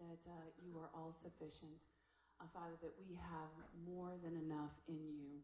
[0.00, 1.72] that uh, you are all sufficient.
[2.40, 3.50] Uh, Father, that we have
[3.86, 5.38] more than enough in you,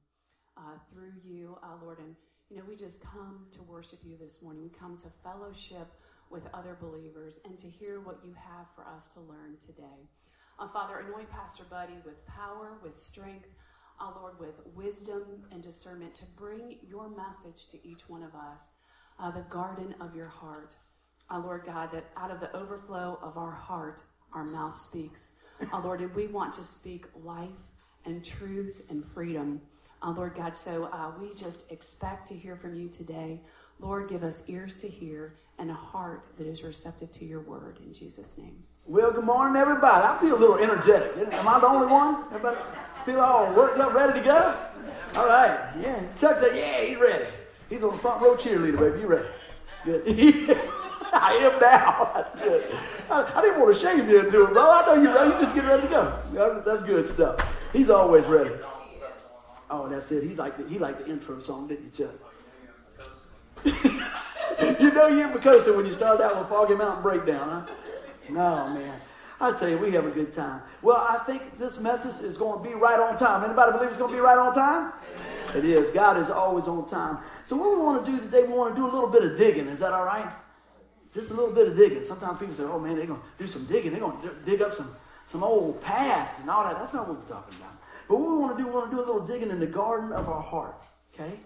[0.57, 1.99] uh, through you, uh, Lord.
[1.99, 2.17] And,
[2.49, 4.63] you know, we just come to worship you this morning.
[4.63, 5.89] We come to fellowship
[6.31, 10.09] with other believers and to hear what you have for us to learn today.
[10.59, 13.49] Uh, Father, anoint Pastor Buddy with power, with strength,
[14.01, 15.23] uh, Lord, with wisdom
[15.53, 18.75] and discernment to bring your message to each one of us,
[19.35, 20.77] the garden of your heart.
[21.31, 25.31] Lord God, that out of the overflow of our heart, our mouth speaks.
[25.73, 27.49] Uh, Lord, and we want to speak life
[28.05, 29.61] and truth and freedom.
[30.03, 33.41] Uh, Lord God, so uh, we just expect to hear from you today.
[33.79, 37.79] Lord, give us ears to hear and a heart that is receptive to your word.
[37.85, 38.63] In Jesus' name.
[38.89, 40.07] Well, good morning, everybody.
[40.07, 41.13] I feel a little energetic.
[41.33, 42.25] Am I the only one?
[42.33, 42.57] Everybody
[43.05, 44.57] feel all worked up, ready to go?
[45.17, 45.59] All right.
[45.83, 46.01] Yeah.
[46.19, 47.27] Chuck said, yeah, he's ready.
[47.69, 49.01] He's on the front row cheerleader, baby.
[49.01, 49.29] You ready?
[49.85, 50.61] Good.
[51.31, 52.13] I am now.
[52.15, 52.77] That's good.
[53.11, 54.71] I, I, didn't want to shame you into it, bro.
[54.71, 55.35] I know you're ready.
[55.35, 56.63] You just get ready to go.
[56.65, 57.41] That's good stuff.
[57.73, 58.51] He's always ready.
[59.73, 60.25] Oh, that's it.
[60.25, 62.17] He liked the, he liked the intro song, didn't you, Chuck?
[64.81, 67.75] you know you're Makosa when you start out with Foggy Mountain Breakdown, huh?
[68.29, 68.99] No, man.
[69.41, 70.63] I tell you, we have a good time.
[70.83, 73.45] Well, I think this message is going to be right on time.
[73.45, 74.93] Anybody believe it's going to be right on time?
[75.15, 75.59] Amen.
[75.59, 75.91] It is.
[75.91, 77.19] God is always on time.
[77.45, 79.39] So what we want to do today, we want to do a little bit of
[79.39, 79.69] digging.
[79.69, 80.31] Is that all right?
[81.13, 82.05] Just a little bit of digging.
[82.05, 83.91] Sometimes people say, oh man, they're going to do some digging.
[83.91, 84.95] They're going to dig up some,
[85.27, 86.79] some old past and all that.
[86.79, 87.75] That's not what we're talking about.
[88.09, 89.67] But what we want to do, we want to do a little digging in the
[89.67, 90.85] garden of our heart.
[91.15, 91.41] Okay?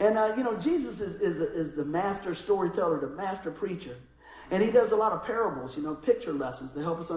[0.00, 3.96] And, uh, you know, Jesus is, is, is the master storyteller, the master preacher.
[4.50, 7.10] And he does a lot of parables, you know, picture lessons to help us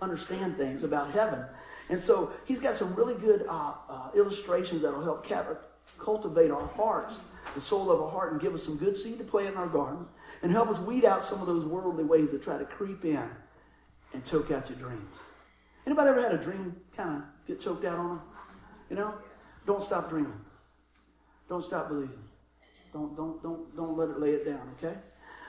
[0.00, 1.44] understand, things about heaven.
[1.88, 5.62] And so he's got some really good uh, uh, illustrations that will help cap-
[5.98, 7.16] cultivate our hearts,
[7.54, 9.66] the soul of our heart, and give us some good seed to plant in our
[9.66, 10.06] garden
[10.42, 13.28] and help us weed out some of those worldly ways that try to creep in
[14.12, 15.18] and choke out your dreams.
[15.86, 18.20] Anybody ever had a dream kind of get choked out on them?
[18.88, 19.14] You know?
[19.66, 20.40] Don't stop dreaming.
[21.48, 22.22] Don't stop believing.
[22.92, 24.96] Don't, don't, don't, don't let it lay it down, okay?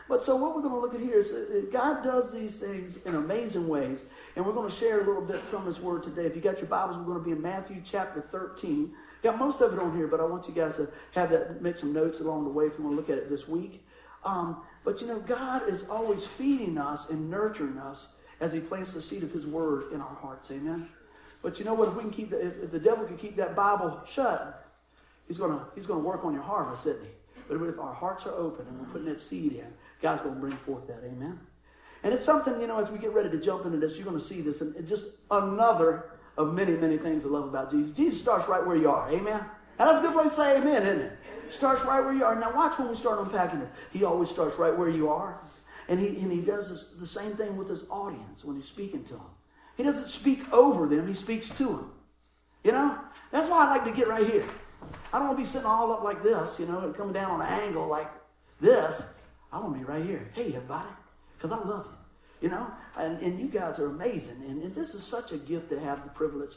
[0.07, 2.97] But so what we're going to look at here is uh, God does these things
[3.05, 4.03] in amazing ways.
[4.35, 6.25] And we're going to share a little bit from His Word today.
[6.25, 8.93] If you got your Bibles, we're going to be in Matthew chapter 13.
[9.23, 11.77] Got most of it on here, but I want you guys to have that, make
[11.77, 13.85] some notes along the way if you want to look at it this week.
[14.25, 18.09] Um, but you know, God is always feeding us and nurturing us
[18.39, 20.51] as He plants the seed of His Word in our hearts.
[20.51, 20.89] Amen.
[21.41, 21.89] But you know what?
[21.89, 24.67] If we can keep the, if, if the devil can keep that Bible shut,
[25.27, 27.09] he's gonna he's gonna work on your harvest, isn't he?
[27.47, 29.67] But if our hearts are open and we're putting that seed in,
[30.01, 31.01] God's gonna bring forth that.
[31.03, 31.39] Amen.
[32.03, 34.19] And it's something you know as we get ready to jump into this, you're gonna
[34.19, 37.91] see this, and just another of many many things I love about Jesus.
[37.95, 39.09] Jesus starts right where you are.
[39.11, 39.43] Amen.
[39.79, 41.17] And that's a good place to say amen, isn't it?
[41.51, 42.35] Starts right where you are.
[42.35, 43.69] Now watch when we start unpacking this.
[43.91, 45.41] He always starts right where you are.
[45.89, 49.03] And he, and he does this, the same thing with his audience when he's speaking
[49.05, 49.29] to them.
[49.75, 51.91] He doesn't speak over them, he speaks to them.
[52.63, 52.97] You know?
[53.31, 54.45] That's why I like to get right here.
[55.11, 57.31] I don't want to be sitting all up like this, you know, and coming down
[57.31, 58.09] on an angle like
[58.59, 59.01] this.
[59.51, 60.31] I want to be right here.
[60.33, 60.89] Hey, everybody,
[61.37, 62.47] because I love you.
[62.47, 62.67] You know?
[62.97, 64.41] And, and you guys are amazing.
[64.47, 66.53] And, and this is such a gift to have the privilege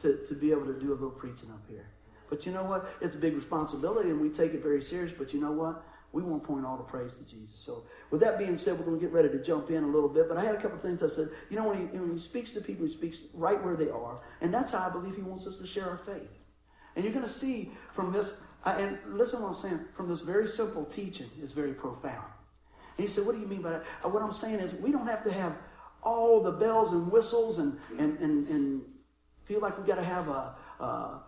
[0.00, 1.86] to, to be able to do a little preaching up here.
[2.28, 2.92] But you know what?
[3.00, 5.12] It's a big responsibility, and we take it very serious.
[5.12, 5.84] But you know what?
[6.12, 7.58] We want to point all the praise to Jesus.
[7.58, 10.08] So, with that being said, we're going to get ready to jump in a little
[10.08, 10.28] bit.
[10.28, 11.28] But I had a couple things I said.
[11.50, 14.20] You know, when he, when he speaks to people, he speaks right where they are.
[14.40, 16.30] And that's how I believe he wants us to share our faith.
[16.96, 20.22] And you're going to see from this, uh, and listen what I'm saying, from this
[20.22, 22.26] very simple teaching is very profound.
[22.96, 23.84] And he said, What do you mean by that?
[24.04, 25.58] Uh, what I'm saying is, we don't have to have
[26.02, 28.82] all the bells and whistles and, and, and, and
[29.44, 31.20] feel like we've got to have a, a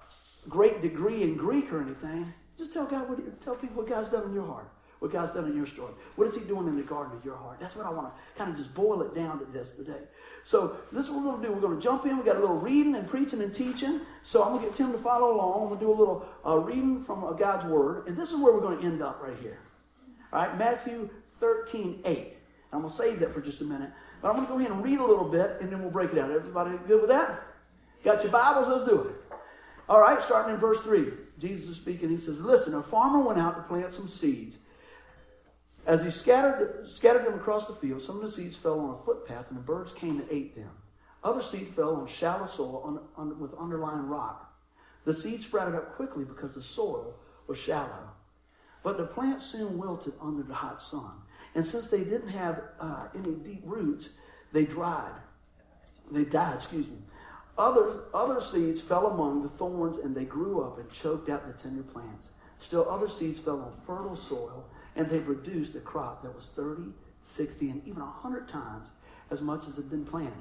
[0.48, 2.32] great degree in Greek or anything.
[2.56, 5.46] Just tell God what, tell people what God's done in your heart, what God's done
[5.46, 5.92] in your story.
[6.16, 7.58] What is He doing in the garden of your heart?
[7.60, 10.02] That's what I want to kind of just boil it down to this today.
[10.44, 11.54] So this is what we're going to do.
[11.54, 12.16] We're going to jump in.
[12.16, 14.00] We got a little reading and preaching and teaching.
[14.22, 15.62] So I'm going to get Tim to follow along.
[15.62, 18.40] I'm going to do a little uh, reading from uh, God's Word, and this is
[18.40, 19.58] where we're going to end up right here.
[20.32, 21.08] All right, Matthew
[21.40, 22.36] 13, 8.
[22.72, 23.90] I'm going to save that for just a minute.
[24.22, 26.12] But I'm going to go ahead and read a little bit, and then we'll break
[26.12, 26.30] it out.
[26.30, 27.42] Everybody good with that?
[28.04, 28.68] Got your Bibles?
[28.68, 29.19] Let's do it.
[29.90, 31.08] All right, starting in verse 3.
[31.40, 32.10] Jesus is speaking.
[32.10, 34.56] He says, Listen, a farmer went out to plant some seeds.
[35.84, 39.04] As he scattered, scattered them across the field, some of the seeds fell on a
[39.04, 40.70] footpath, and the birds came and ate them.
[41.24, 44.56] Other seed fell on shallow soil on, on, with underlying rock.
[45.06, 47.16] The seed sprouted up quickly because the soil
[47.48, 48.10] was shallow.
[48.84, 51.14] But the plants soon wilted under the hot sun.
[51.56, 54.10] And since they didn't have uh, any deep roots,
[54.52, 55.20] they dried.
[56.12, 56.98] They died, excuse me.
[57.58, 61.62] Others, other seeds fell among the thorns and they grew up and choked out the
[61.62, 62.30] tender plants.
[62.58, 64.64] Still, other seeds fell on fertile soil
[64.96, 66.92] and they produced a crop that was 30,
[67.22, 68.90] 60, and even 100 times
[69.30, 70.32] as much as had been planted.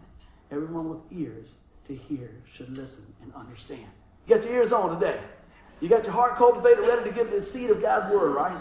[0.51, 1.50] Everyone with ears
[1.88, 3.88] to hear should listen and understand.
[4.27, 5.19] You got your ears on today.
[5.81, 8.57] You got your heart cultivated, ready to give the seed of God's word, right?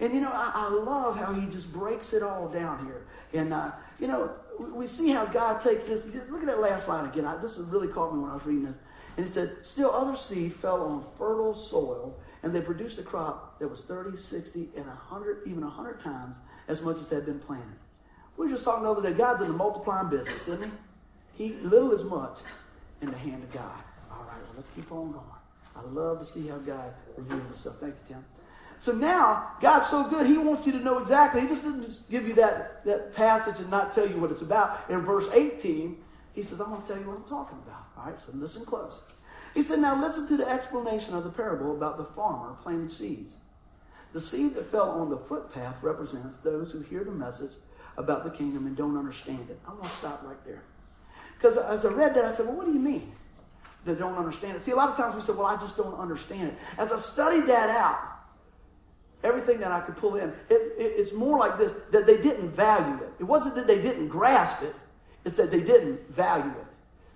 [0.00, 3.06] And you know, I, I love how he just breaks it all down here.
[3.32, 6.06] And uh, you know, we see how God takes this.
[6.28, 7.24] Look at that last line again.
[7.24, 8.74] I, this really caught me when I was reading this.
[9.16, 13.58] And he said, Still other seed fell on fertile soil, and they produced a crop
[13.58, 16.36] that was 30, 60, and 100, even 100 times
[16.68, 17.66] as much as had been planted.
[18.36, 19.12] We were just talking over there.
[19.12, 20.70] God's in the multiplying business, isn't
[21.36, 21.48] he?
[21.48, 22.38] He little as much
[23.00, 23.82] in the hand of God.
[24.10, 25.24] All right, well, let's keep on going.
[25.76, 27.76] I love to see how God reveals himself.
[27.80, 28.24] Thank you, Tim.
[28.80, 31.40] So now, God's so good, He wants you to know exactly.
[31.40, 34.42] He just doesn't just give you that, that passage and not tell you what it's
[34.42, 34.88] about.
[34.88, 35.96] In verse 18,
[36.32, 37.86] He says, I'm going to tell you what I'm talking about.
[37.96, 39.02] All right, so listen close.
[39.54, 43.34] He said, Now listen to the explanation of the parable about the farmer planting seeds.
[44.12, 47.52] The seed that fell on the footpath represents those who hear the message
[47.96, 49.58] about the kingdom and don't understand it.
[49.66, 50.62] I'm going to stop right there.
[51.36, 53.12] Because as I read that, I said, Well, what do you mean?
[53.84, 54.62] They don't understand it.
[54.62, 56.54] See, a lot of times we say, Well, I just don't understand it.
[56.78, 58.17] As I studied that out,
[59.22, 62.50] everything that I could pull in, it, it, it's more like this that they didn't
[62.50, 63.12] value it.
[63.18, 64.74] It wasn't that they didn't grasp it,
[65.24, 66.66] it's that they didn't value it.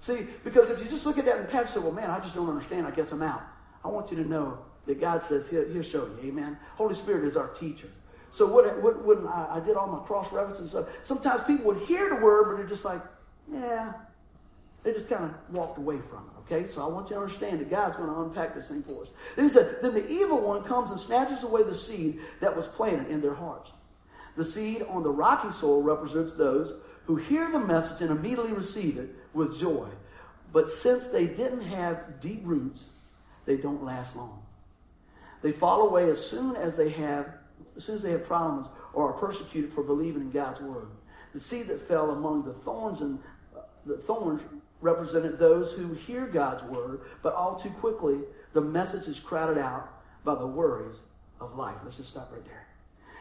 [0.00, 2.18] See, because if you just look at that in the passage say, well, man, I
[2.18, 3.42] just don't understand, I guess I'm out.
[3.84, 6.28] I want you to know that God says, he'll, he'll show you.
[6.28, 6.58] Amen.
[6.74, 7.86] Holy Spirit is our teacher.
[8.30, 11.66] So what, what, when I, I did all my cross references and stuff, sometimes people
[11.66, 13.00] would hear the word, but they're just like,
[13.52, 13.92] yeah,
[14.82, 16.41] they just kind of walked away from it.
[16.52, 19.02] Okay, so I want you to understand that God's going to unpack this thing for
[19.02, 19.08] us.
[19.36, 22.66] Then he said, Then the evil one comes and snatches away the seed that was
[22.66, 23.70] planted in their hearts.
[24.36, 26.74] The seed on the rocky soil represents those
[27.06, 29.88] who hear the message and immediately receive it with joy.
[30.52, 32.90] But since they didn't have deep roots,
[33.46, 34.42] they don't last long.
[35.40, 37.32] They fall away as soon as they have
[37.76, 40.88] as soon as they have problems or are persecuted for believing in God's word.
[41.32, 43.18] The seed that fell among the thorns and
[43.56, 44.42] uh, the thorns
[44.82, 48.18] represented those who hear God's word, but all too quickly
[48.52, 49.88] the message is crowded out
[50.24, 51.00] by the worries
[51.40, 51.76] of life.
[51.84, 52.66] Let's just stop right there.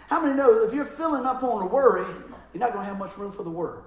[0.07, 2.05] How many know if you're filling up on the worry,
[2.53, 3.83] you're not going to have much room for the word?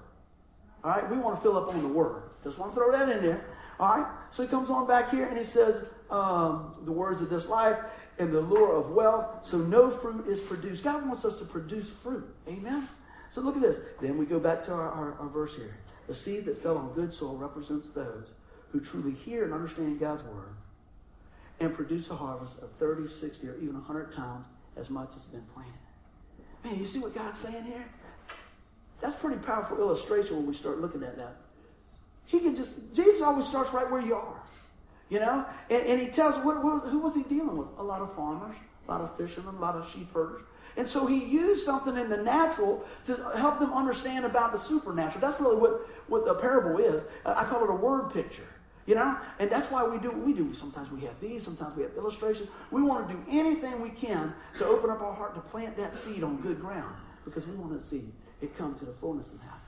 [0.83, 2.23] All right, we want to fill up on the word.
[2.43, 3.45] Just want to throw that in there.
[3.79, 7.29] All right, so he comes on back here and he says, um, the words of
[7.29, 7.79] this life
[8.19, 10.85] and the lure of wealth, so no fruit is produced.
[10.85, 12.25] God wants us to produce fruit.
[12.49, 12.89] Amen?
[13.29, 13.81] So look at this.
[14.01, 15.75] Then we go back to our, our, our verse here.
[16.07, 18.35] The seed that fell on good soil represents those
[18.71, 20.55] who truly hear and understand God's word
[21.61, 24.47] and produce a harvest of 30, 60, or even 100 times
[24.77, 25.73] as much as has been planted.
[26.65, 27.85] Man, you see what God's saying here?
[29.01, 31.37] That's pretty powerful illustration when we start looking at that.
[32.27, 34.41] He can just, Jesus always starts right where you are.
[35.11, 35.45] You know?
[35.71, 37.69] And, and he tells, what, what, who was he dealing with?
[37.79, 38.57] A lot of farmers,
[38.89, 40.43] a lot of fishermen, a lot of sheep herders.
[40.77, 45.21] And so he used something in the natural to help them understand about the supernatural.
[45.21, 47.05] That's really what, what the parable is.
[47.25, 48.47] I call it a word picture.
[48.87, 49.17] You know?
[49.39, 50.53] And that's why we do what we do.
[50.53, 52.49] Sometimes we have these, sometimes we have illustrations.
[52.71, 55.95] We want to do anything we can to open up our heart to plant that
[55.95, 56.95] seed on good ground
[57.25, 58.05] because we want to see
[58.43, 59.61] it come to the fullness of happen.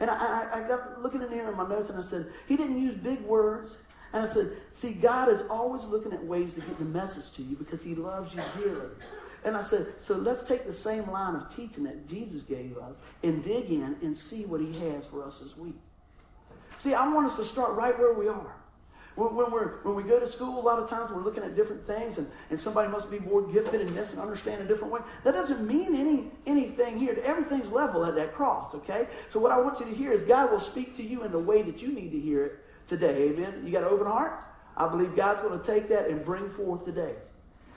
[0.00, 2.56] And I, I, I got looking in here in my notes and I said, he
[2.56, 3.78] didn't use big words.
[4.12, 7.42] And I said, see, God is always looking at ways to get the message to
[7.42, 8.90] you because he loves you dearly.
[9.46, 12.98] And I said, so let's take the same line of teaching that Jesus gave us
[13.22, 15.76] and dig in and see what he has for us this week.
[16.78, 18.56] See, I want us to start right where we are.
[19.14, 21.54] When, when, we're, when we go to school, a lot of times we're looking at
[21.54, 24.92] different things, and, and somebody must be more gifted in this and understand a different
[24.92, 25.00] way.
[25.22, 27.16] That doesn't mean any anything here.
[27.24, 29.06] Everything's level at that cross, okay?
[29.30, 31.38] So what I want you to hear is God will speak to you in the
[31.38, 33.30] way that you need to hear it today.
[33.30, 33.62] Amen?
[33.64, 34.44] You got an open heart?
[34.76, 37.14] I believe God's going to take that and bring forth today.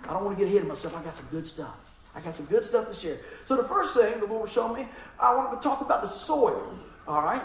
[0.07, 0.97] I don't want to get ahead of myself.
[0.97, 1.75] I got some good stuff.
[2.15, 3.17] I got some good stuff to share.
[3.45, 4.87] So the first thing the Lord showed me,
[5.19, 6.73] I wanted to talk about the soil.
[7.07, 7.43] All right?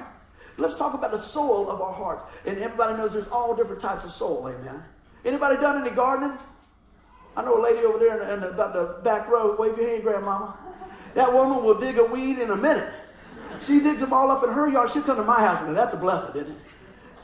[0.56, 2.24] Let's talk about the soil of our hearts.
[2.46, 4.48] And everybody knows there's all different types of soil.
[4.48, 4.82] Amen.
[5.24, 6.38] Anybody done any gardening?
[7.36, 9.56] I know a lady over there in, the, in about the back row.
[9.56, 10.56] Wave your hand, grandmama.
[11.14, 12.92] That woman will dig a weed in a minute.
[13.60, 14.90] She digs them all up in her yard.
[14.92, 16.62] She'll come to my house and that's a blessing, isn't it?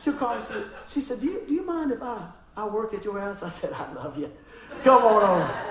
[0.00, 3.04] She'll call say, she said, do you, do you mind if I, I work at
[3.04, 3.42] your house?
[3.42, 4.30] I said, I love you.
[4.82, 5.64] Come on over.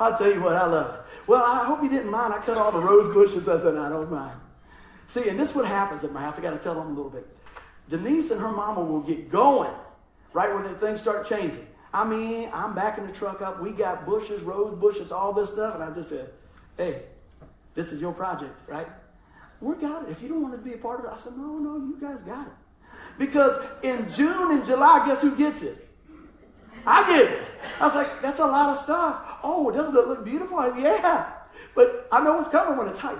[0.00, 1.00] I'll tell you what, I love it.
[1.28, 2.32] Well, I hope you didn't mind.
[2.32, 3.48] I cut all the rose bushes.
[3.48, 4.38] I said, I don't mind.
[5.06, 6.38] See, and this is what happens at my house.
[6.38, 7.26] I got to tell them a little bit.
[7.88, 9.70] Denise and her mama will get going
[10.32, 11.66] right when things start changing.
[11.92, 13.60] I mean, I'm backing the truck up.
[13.62, 15.74] We got bushes, rose bushes, all this stuff.
[15.74, 16.30] And I just said,
[16.76, 17.02] hey,
[17.74, 18.88] this is your project, right?
[19.60, 20.10] We got it.
[20.10, 21.98] If you don't want to be a part of it, I said, no, no, you
[22.00, 22.52] guys got it.
[23.18, 25.87] Because in June and July, guess who gets it?
[26.88, 27.38] I get it.
[27.80, 29.20] I was like, that's a lot of stuff.
[29.42, 30.58] Oh, doesn't it look beautiful?
[30.78, 31.30] Yeah.
[31.74, 33.18] But I know what's coming when it's hot.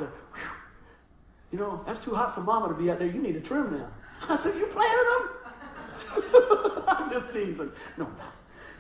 [1.53, 3.09] You know, that's too hot for mama to be out there.
[3.09, 3.89] You need to trim now.
[4.29, 6.85] I said, You planted them?
[6.89, 7.71] I'm just teasing.
[7.99, 8.09] No,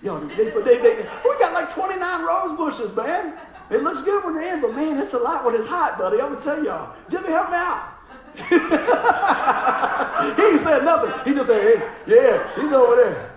[0.02, 3.37] Yo, they, they, they, we got like 29 rose bushes, man.
[3.71, 6.21] It looks good when they're in, but man, it's a lot when it's hot, buddy.
[6.21, 6.95] I'm gonna tell y'all.
[7.11, 7.95] Jimmy, help me out.
[10.37, 11.12] he said nothing.
[11.25, 13.27] He just said, hey, yeah, he's over there.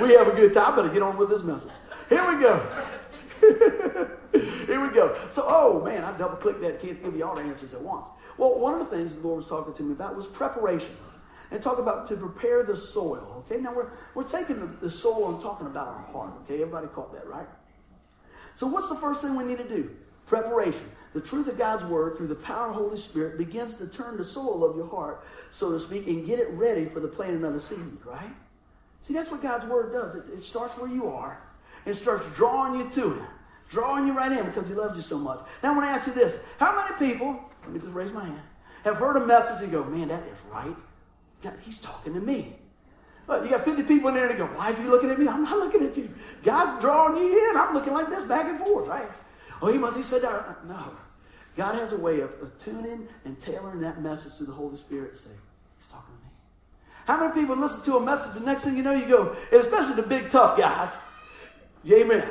[0.00, 0.76] We have a good time.
[0.76, 1.72] Better get on with this message.
[2.08, 2.60] Here we go.
[4.32, 5.18] Here we go.
[5.30, 6.80] So, oh man, I double clicked that.
[6.80, 8.08] Can't give you all the answers at once.
[8.36, 10.94] Well, one of the things the Lord was talking to me about was preparation.
[11.52, 13.44] And talk about to prepare the soil.
[13.46, 16.32] Okay, now we're, we're taking the, the soil and talking about our heart.
[16.42, 17.46] Okay, everybody caught that, right?
[18.56, 19.94] So, what's the first thing we need to do?
[20.26, 20.90] Preparation.
[21.14, 24.16] The truth of God's word through the power of the Holy Spirit begins to turn
[24.16, 27.44] the soil of your heart, so to speak, and get it ready for the planting
[27.44, 28.34] of the seed, right?
[29.06, 30.16] See, that's what God's word does.
[30.16, 31.38] It, it starts where you are
[31.86, 33.22] and starts drawing you to it,
[33.70, 35.38] drawing you right in because He loves you so much.
[35.62, 38.24] Now, I want to ask you this How many people, let me just raise my
[38.24, 38.42] hand,
[38.82, 40.74] have heard a message and go, man, that is right?
[41.40, 42.56] God, he's talking to me.
[43.28, 45.28] You got 50 people in there they go, why is he looking at me?
[45.28, 46.12] I'm not looking at you.
[46.42, 47.56] God's drawing you in.
[47.56, 49.08] I'm looking like this back and forth, right?
[49.62, 50.66] Oh, he must, he said that.
[50.66, 50.96] No.
[51.56, 55.16] God has a way of, of tuning and tailoring that message to the Holy Spirit
[55.16, 55.30] say,
[55.78, 56.30] he's talking to me.
[57.06, 59.60] How many people listen to a message, the next thing you know, you go, and
[59.60, 60.96] especially the big tough guys,
[61.84, 62.28] yeah, amen.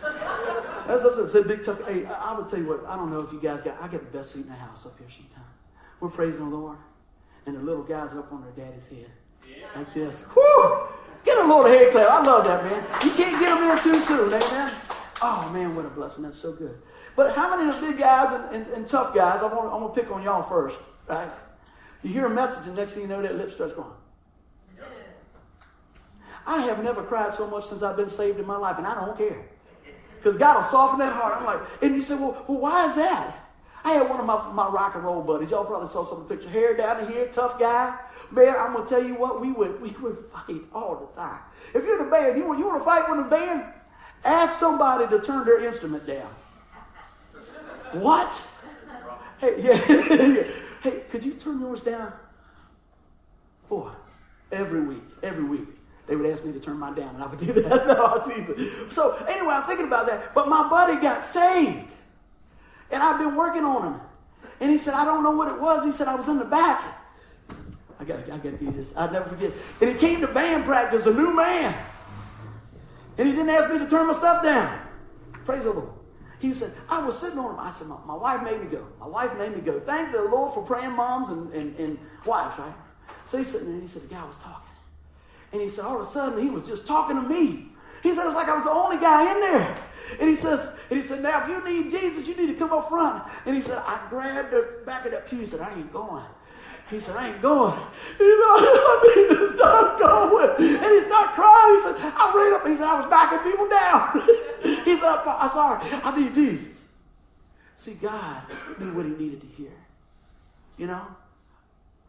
[0.00, 1.84] That's, that's say big tough.
[1.86, 3.88] Hey, I, I would tell you what, I don't know if you guys got, I
[3.88, 5.52] get the best seat in the house up here sometimes.
[6.00, 6.78] We're praising the Lord
[7.46, 9.10] and the little guys up on their daddy's head.
[9.48, 9.66] Yeah.
[9.74, 10.22] Like this.
[10.34, 10.88] Whoo!
[11.24, 12.08] Get a Lord a head clap.
[12.08, 12.84] I love that, man.
[13.04, 14.72] You can't get them in too soon, amen?
[15.22, 16.24] Oh, man, what a blessing.
[16.24, 16.80] That's so good.
[17.16, 19.76] But how many of the big guys and, and, and tough guys, I want, I
[19.76, 21.30] want to pick on y'all first, right?
[22.02, 23.88] You hear a message, and next thing you know, that lip starts going.
[26.46, 28.94] I have never cried so much since I've been saved in my life, and I
[28.94, 29.44] don't care.
[30.16, 31.36] Because God will soften that heart.
[31.38, 33.46] I'm like, and you say, well, well why is that?
[33.84, 35.50] I had one of my, my rock and roll buddies.
[35.50, 36.48] Y'all probably saw some picture.
[36.48, 37.96] Hair down here, tough guy.
[38.32, 41.38] Man, I'm gonna tell you what, we would we would fight all the time.
[41.72, 43.64] If you're the band, you want you want to fight with the band,
[44.24, 46.28] ask somebody to turn their instrument down.
[47.92, 48.48] What?
[49.38, 49.76] Hey, yeah,
[50.82, 52.12] hey, could you turn yours down?
[53.68, 53.90] Boy,
[54.50, 55.68] every week, every week,
[56.06, 57.86] they would ask me to turn mine down, and I would do that.
[57.86, 60.34] no, so anyway, I'm thinking about that.
[60.34, 61.88] But my buddy got saved.
[62.90, 64.00] And I've been working on him.
[64.60, 65.84] And he said, I don't know what it was.
[65.84, 66.82] He said, I was in the back.
[67.98, 68.94] I got I got to do this.
[68.96, 69.50] I'll never forget.
[69.80, 71.74] And he came to band practice, a new man.
[73.18, 74.78] And he didn't ask me to turn my stuff down.
[75.44, 75.88] Praise the Lord.
[76.38, 77.60] He said, I was sitting on him.
[77.60, 78.86] I said, my, my wife made me go.
[79.00, 79.80] My wife made me go.
[79.80, 82.74] Thank the Lord for praying moms and, and, and wives, right?
[83.26, 84.65] So he's sitting there and he said, the guy was talking.
[85.56, 87.68] And he said, all of a sudden, he was just talking to me.
[88.02, 89.76] He said, it was like I was the only guy in there.
[90.20, 92.74] And he says, and he said, now if you need Jesus, you need to come
[92.74, 93.24] up front.
[93.46, 95.38] And he said, I grabbed the back of that pew.
[95.38, 96.26] He said, I ain't going.
[96.90, 97.72] He said, I ain't going.
[98.18, 100.50] He said, I need to start going.
[100.58, 101.74] And he started crying.
[101.74, 102.66] He said, I ran up.
[102.66, 104.84] He said, I was backing people down.
[104.84, 105.88] he said, I'm sorry.
[106.04, 106.84] I need Jesus.
[107.76, 108.42] See, God
[108.78, 109.72] knew what he needed to hear.
[110.76, 111.06] You know,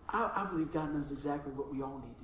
[0.09, 2.16] I, I believe God knows exactly what we all need.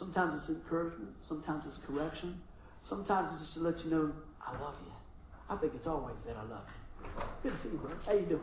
[0.00, 1.10] Sometimes it's encouragement.
[1.20, 2.40] Sometimes it's correction.
[2.80, 4.92] Sometimes it's just to let you know I love you.
[5.50, 6.62] I think it's always that I love
[7.04, 7.22] you.
[7.42, 7.90] Good to see you, bro.
[8.06, 8.40] How you doing?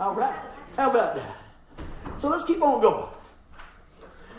[0.00, 0.34] All right.
[0.78, 1.36] How about that?
[2.16, 3.10] So let's keep on going.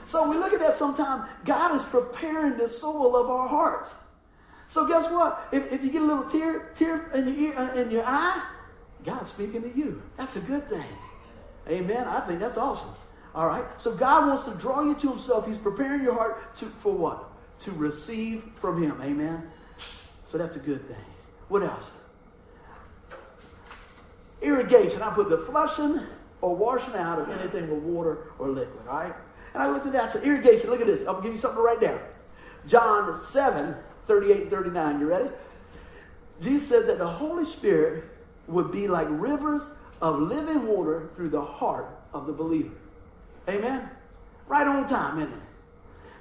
[0.07, 1.29] So we look at that sometime.
[1.45, 3.93] God is preparing the soul of our hearts.
[4.67, 5.47] So guess what?
[5.51, 8.43] If, if you get a little tear, tear in your ear, uh, in your eye,
[9.05, 10.01] God's speaking to you.
[10.17, 10.89] That's a good thing.
[11.69, 12.07] Amen.
[12.07, 12.89] I think that's awesome.
[13.35, 13.65] All right.
[13.77, 15.45] So God wants to draw you to Himself.
[15.45, 17.29] He's preparing your heart to for what?
[17.61, 18.99] To receive from Him.
[19.01, 19.51] Amen.
[20.25, 21.05] So that's a good thing.
[21.49, 21.91] What else?
[24.41, 25.01] Irrigation.
[25.01, 25.99] I put the flushing
[26.41, 29.13] or washing out of anything with water or liquid, all right?
[29.53, 30.03] And I looked at that.
[30.03, 30.69] I said, irrigation.
[30.69, 31.05] Look at this.
[31.07, 31.99] I'll give you something to write down.
[32.67, 33.75] John 7,
[34.07, 34.99] 38 and 39.
[34.99, 35.29] You ready?
[36.41, 38.05] Jesus said that the Holy Spirit
[38.47, 39.67] would be like rivers
[40.01, 42.75] of living water through the heart of the believer.
[43.47, 43.89] Amen?
[44.47, 45.39] Right on time, isn't it?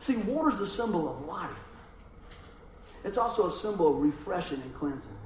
[0.00, 1.50] See, water is a symbol of life.
[3.04, 5.16] It's also a symbol of refreshing and cleansing.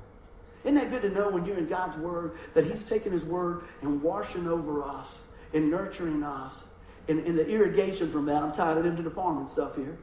[0.64, 3.62] Isn't that good to know when you're in God's Word that He's taking His Word
[3.82, 5.22] and washing over us
[5.54, 6.64] and nurturing us?
[7.08, 9.96] And, and the irrigation from that, I'm tied it into the farming stuff here.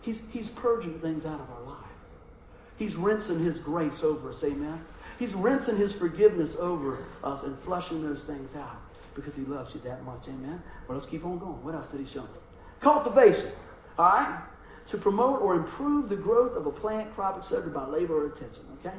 [0.00, 1.84] He's, he's purging things out of our life.
[2.78, 4.80] He's rinsing His grace over us, amen?
[5.18, 8.80] He's rinsing His forgiveness over us and flushing those things out
[9.20, 10.62] because He loves you that much, amen?
[10.86, 11.62] Well, let's keep on going.
[11.64, 12.28] What else did He show me?
[12.80, 13.50] Cultivation,
[13.98, 14.40] all right?
[14.88, 17.70] to promote or improve the growth of a plant, crop, etc.
[17.70, 18.64] by labor or attention.
[18.80, 18.96] Okay?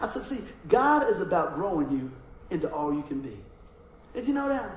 [0.00, 2.10] I said, see, God is about growing you
[2.50, 3.36] into all you can be.
[4.14, 4.70] Did you know that?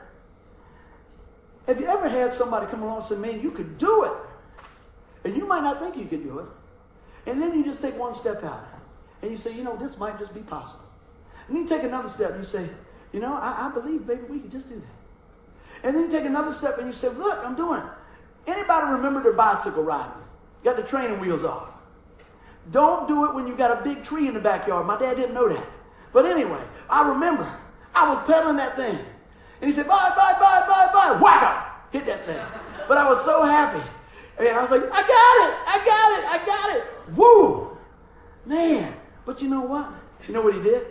[1.68, 4.14] Have you ever had somebody come along and say, man, you could do it?
[5.24, 6.46] And you might not think you could do it.
[7.28, 8.68] And then you just take one step out.
[9.22, 10.84] And you say, you know, this might just be possible.
[11.48, 12.68] And then you take another step and you say,
[13.14, 15.88] you know, I, I believe, baby, we could just do that.
[15.88, 17.86] And then you take another step and you say, look, I'm doing it.
[18.48, 20.12] Anybody remember their bicycle riding?
[20.64, 21.70] Got the training wheels off.
[22.72, 24.88] Don't do it when you got a big tree in the backyard.
[24.88, 25.66] My dad didn't know that.
[26.12, 27.50] But anyway, I remember
[27.94, 28.98] I was pedaling that thing.
[29.62, 31.20] And he said, bye, bye, bye, bye, bye.
[31.22, 31.92] Whack!
[31.92, 32.40] Hit that thing.
[32.88, 33.82] But I was so happy.
[34.40, 37.16] And I was like, I got it, I got it, I got it.
[37.16, 37.78] Woo!
[38.46, 38.94] Man.
[39.26, 39.90] But you know what?
[40.28, 40.88] You know what he did?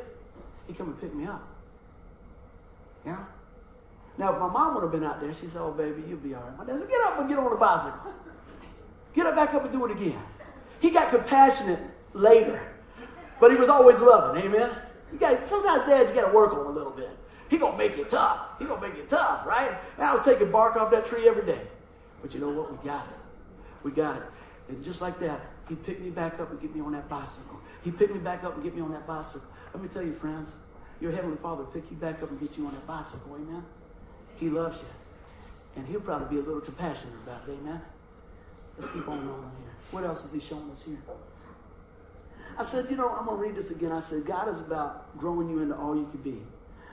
[0.67, 1.52] He come and pick me up.
[4.23, 6.33] Now, if my mom would have been out there, she said, oh, baby, you'll be
[6.33, 6.57] all right.
[6.57, 8.13] My dad said, get up and get on the bicycle.
[9.17, 10.23] Get up back up and do it again.
[10.79, 11.81] He got compassionate
[12.13, 12.63] later,
[13.41, 14.45] but he was always loving.
[14.45, 14.71] Amen?
[15.13, 17.11] You got, sometimes dads, you got to work on a little bit.
[17.49, 18.61] He going to make you tough.
[18.61, 19.73] He going to make you tough, right?
[19.97, 21.67] And I was taking bark off that tree every day.
[22.23, 22.71] But you know what?
[22.71, 23.19] We got it.
[23.83, 24.23] We got it.
[24.69, 27.59] And just like that, he picked me back up and get me on that bicycle.
[27.83, 29.49] He picked me back up and get me on that bicycle.
[29.75, 30.53] Let me tell you, friends,
[31.01, 33.35] your Heavenly Father pick you back up and get you on that bicycle.
[33.35, 33.65] Amen?
[34.43, 34.89] He loves you.
[35.77, 37.53] And he'll probably be a little compassionate about it.
[37.53, 37.81] Amen?
[38.77, 39.73] Let's keep on going here.
[39.93, 40.99] What else is he showing us here?
[42.59, 43.93] I said, you know, I'm going to read this again.
[43.93, 46.43] I said, God is about growing you into all you can be.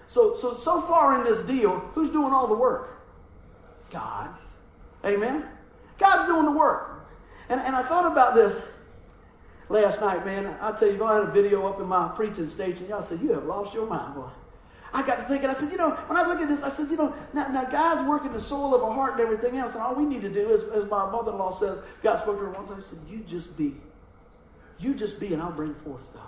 [0.06, 3.02] So, so, so far in this deal, who's doing all the work?
[3.90, 4.30] God.
[5.04, 5.44] Amen?
[5.98, 7.08] God's doing the work.
[7.50, 8.62] And, and I thought about this
[9.70, 10.56] last night, man.
[10.62, 12.88] I'll tell you, I had a video up in my preaching station.
[12.88, 14.30] Y'all said, You have lost your mind, boy.
[14.94, 16.90] I got to thinking, I said, you know, when I look at this, I said,
[16.90, 19.84] you know, now, now God's working the soul of our heart and everything else, and
[19.84, 22.46] all we need to do is, as my mother in law says, God spoke to
[22.46, 23.76] her one time, he said, You just be.
[24.80, 26.24] You just be, and I'll bring forth stuff.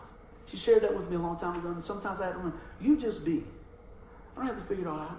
[0.45, 2.59] She shared that with me a long time ago, and sometimes I have to remember,
[2.79, 3.43] You just be.
[4.35, 5.17] I don't have to figure it all out.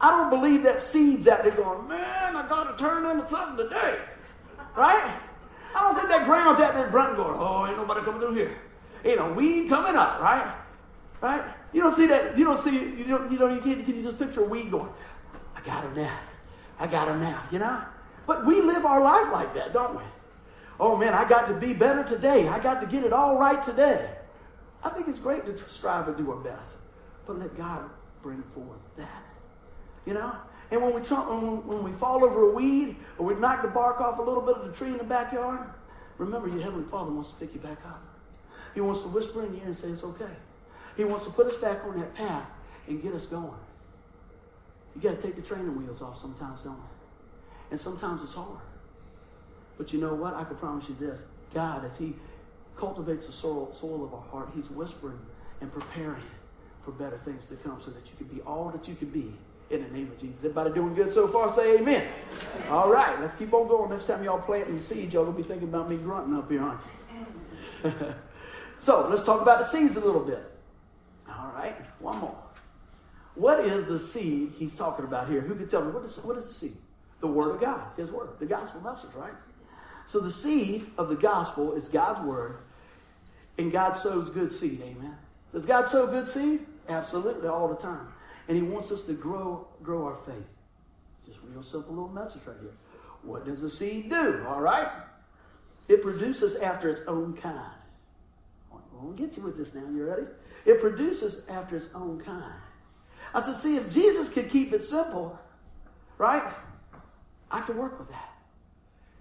[0.00, 3.68] I don't believe that seed's out there going, Man, I got to turn into something
[3.68, 3.98] today.
[4.76, 5.12] Right?
[5.74, 8.58] I don't think that ground's out there grunting going, oh, ain't nobody coming through here.
[9.04, 10.54] Ain't no weed coming up, right?
[11.20, 11.42] Right?
[11.72, 14.02] You don't see that, you don't see, you don't, you know, you can, can you
[14.02, 14.90] just picture a weed going,
[15.56, 16.18] I got him now.
[16.78, 17.82] I got him now, you know?
[18.26, 20.02] But we live our life like that, don't we?
[20.78, 22.48] Oh man, I got to be better today.
[22.48, 24.10] I got to get it all right today.
[24.82, 26.78] I think it's great to strive to do our best,
[27.26, 27.88] but let God
[28.22, 29.22] bring forth that.
[30.06, 30.34] You know?
[30.70, 34.00] And when we, when, when we fall over a weed or we knock the bark
[34.00, 35.60] off a little bit of the tree in the backyard,
[36.18, 38.02] remember your Heavenly Father wants to pick you back up.
[38.74, 40.34] He wants to whisper in your ear and say, It's okay.
[40.96, 42.46] He wants to put us back on that path
[42.86, 43.52] and get us going.
[44.94, 46.82] You got to take the training wheels off sometimes, don't we?
[47.70, 48.58] And sometimes it's hard.
[49.78, 50.34] But you know what?
[50.34, 51.22] I can promise you this
[51.54, 52.14] God, as He
[52.76, 55.18] cultivates the soil, soul of our heart, He's whispering
[55.60, 56.22] and preparing
[56.82, 59.32] for better things to come so that you can be all that you can be
[59.70, 60.38] in the name of Jesus.
[60.38, 61.52] Everybody doing good so far?
[61.54, 62.06] Say amen.
[62.68, 63.90] All right, let's keep on going.
[63.90, 66.80] Next time y'all planting seeds, y'all gonna be thinking about me grunting up here, aren't
[67.84, 67.92] you?
[68.78, 70.51] so let's talk about the seeds a little bit.
[71.28, 72.36] All right, one more.
[73.34, 75.40] What is the seed he's talking about here?
[75.40, 75.92] Who can tell me?
[75.92, 76.76] What is, what is the seed?
[77.20, 79.32] The Word of God, His Word, the gospel message, right?
[80.06, 82.58] So the seed of the gospel is God's Word,
[83.58, 85.16] and God sows good seed, amen.
[85.52, 86.66] Does God sow good seed?
[86.88, 88.08] Absolutely, all the time.
[88.48, 90.48] And he wants us to grow, grow our faith.
[91.24, 92.72] Just real simple little message right here.
[93.22, 94.44] What does a seed do?
[94.48, 94.88] All right?
[95.88, 97.70] It produces after its own kind.
[99.00, 99.82] We'll get you with this now.
[99.92, 100.26] You ready?
[100.64, 102.54] It produces after its own kind.
[103.34, 105.38] I said, see, if Jesus could keep it simple,
[106.18, 106.42] right?
[107.50, 108.30] I can work with that.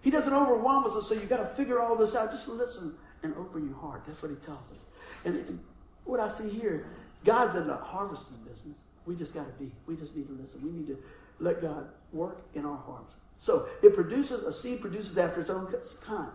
[0.02, 2.32] He doesn't overwhelm us and say, you got to figure all this out.
[2.32, 4.04] Just listen and open your heart.
[4.06, 4.86] That's what he tells us.
[5.26, 5.60] And
[6.06, 6.88] what I see here,
[7.24, 8.80] God's in the harvesting business.
[9.06, 9.72] We just got to be.
[9.86, 10.62] We just need to listen.
[10.64, 10.98] We need to
[11.40, 13.16] let God work in our hearts.
[13.38, 15.74] So it produces a seed produces after its own
[16.04, 16.32] kind.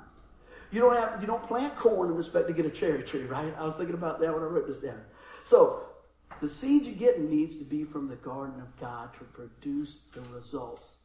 [0.71, 3.55] You don't have you don't plant corn in respect to get a cherry tree, right?
[3.59, 5.01] I was thinking about that when I wrote this down.
[5.45, 5.85] So
[6.41, 10.21] the seed you're getting needs to be from the garden of God to produce the
[10.35, 10.97] results,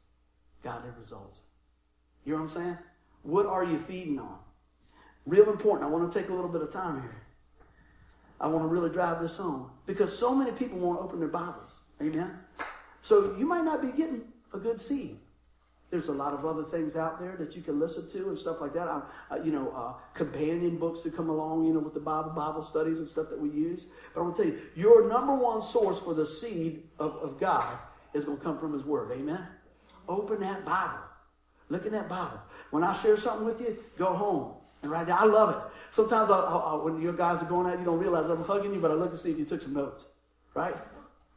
[0.64, 1.40] godly results.
[2.26, 2.78] You know what I'm saying?
[3.24, 4.38] What are you feeding on?
[5.26, 5.88] Real important.
[5.88, 7.22] I want to take a little bit of time here.
[8.40, 11.80] I want to really drive this home because so many people won't open their Bibles.
[12.02, 12.40] Amen.
[13.04, 15.18] So you might not be getting a good seed.
[15.92, 18.62] There's a lot of other things out there that you can listen to and stuff
[18.62, 18.88] like that.
[18.88, 22.32] I, uh, you know, uh, companion books that come along, you know, with the Bible,
[22.32, 23.84] Bible studies and stuff that we use.
[24.14, 27.40] But I want to tell you, your number one source for the seed of, of
[27.42, 27.78] God
[28.14, 29.12] is going to come from His Word.
[29.12, 29.46] Amen.
[30.08, 31.00] Open that Bible.
[31.68, 32.40] Look in that Bible.
[32.70, 35.20] When I share something with you, go home and write down.
[35.20, 35.72] I love it.
[35.92, 38.80] Sometimes I, I, when your guys are going out, you don't realize I'm hugging you,
[38.80, 40.06] but I look to see if you took some notes.
[40.54, 40.76] Right?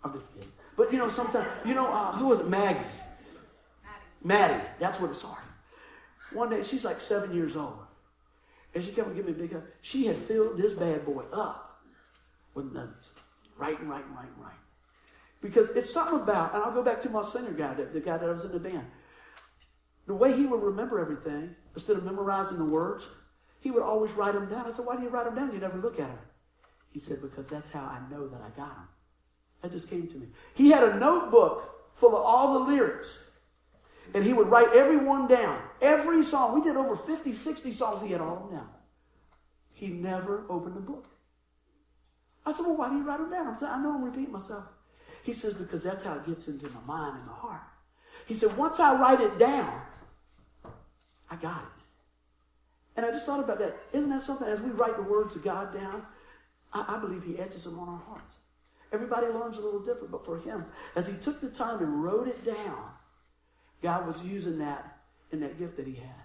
[0.05, 0.51] I'm just kidding.
[0.77, 2.49] But you know, sometimes, you know, uh, who was it?
[2.49, 2.79] Maggie.
[4.25, 5.43] Maddie, that's what it's started.
[6.33, 7.79] One day, she's like seven years old.
[8.75, 9.63] And she come and give me a big hug.
[9.83, 11.81] She had filled this bad boy up
[12.55, 13.13] with notes.
[13.57, 14.59] Writing, writing, writing, writing.
[15.41, 18.17] Because it's something about, and I'll go back to my singer guy, the, the guy
[18.17, 18.87] that was in the band.
[20.07, 23.07] The way he would remember everything, instead of memorizing the words,
[23.61, 24.67] he would always write them down.
[24.67, 25.53] I said, Why do you write them down?
[25.53, 26.19] You never look at them.
[26.91, 28.89] He said, Because that's how I know that I got them.
[29.63, 30.27] That just came to me.
[30.55, 33.24] He had a notebook full of all the lyrics.
[34.15, 35.61] And he would write every one down.
[35.83, 36.55] Every song.
[36.55, 38.03] We did over 50, 60 songs.
[38.03, 38.69] He had all of them down.
[39.73, 41.07] He never opened a book.
[42.47, 43.49] I said, Well, why do you write them down?
[43.49, 44.65] I'm saying, I know I'm repeating myself.
[45.25, 47.63] He says, Because that's how it gets into my mind and my heart.
[48.27, 49.81] He said, Once I write it down,
[51.29, 51.83] I got it.
[52.97, 53.77] And I just thought about that.
[53.93, 54.47] Isn't that something?
[54.47, 56.07] As we write the words of God down,
[56.73, 58.37] I, I believe He etches them on our hearts.
[58.95, 62.29] Everybody learns a little different, but for him, as he took the time and wrote
[62.29, 62.94] it down,
[63.85, 64.97] God was using that
[65.31, 66.25] in that gift that he had.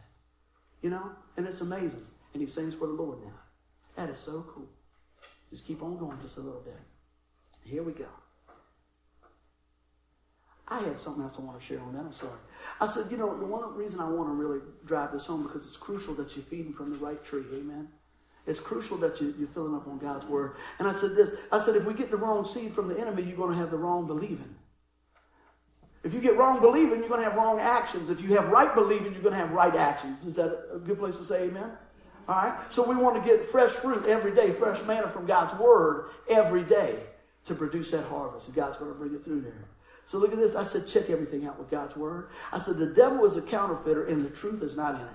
[0.81, 1.11] You know?
[1.35, 2.05] And it's amazing.
[2.33, 3.33] And he sings for the Lord now.
[3.97, 4.69] That is so cool.
[5.51, 6.79] Just keep on going just a little bit.
[7.65, 8.05] Here we go.
[10.69, 11.99] I had something else I want to share on that.
[11.99, 12.39] I'm sorry.
[12.79, 15.65] I said, you know, the one reason I want to really drive this home because
[15.65, 17.43] it's crucial that you're feeding from the right tree.
[17.53, 17.89] Amen.
[18.47, 20.55] It's crucial that you, you're filling up on God's word.
[20.77, 23.23] And I said this I said, if we get the wrong seed from the enemy,
[23.23, 24.55] you're going to have the wrong believing.
[26.03, 28.09] If you get wrong believing, you're going to have wrong actions.
[28.09, 30.23] If you have right believing, you're going to have right actions.
[30.25, 31.71] Is that a good place to say amen?
[32.27, 32.57] All right?
[32.69, 36.63] So we want to get fresh fruit every day, fresh manna from God's word every
[36.63, 36.95] day
[37.45, 38.47] to produce that harvest.
[38.47, 39.65] And God's going to bring it through there.
[40.05, 40.55] So look at this.
[40.55, 42.29] I said, check everything out with God's word.
[42.51, 45.09] I said, the devil is a counterfeiter and the truth is not in him.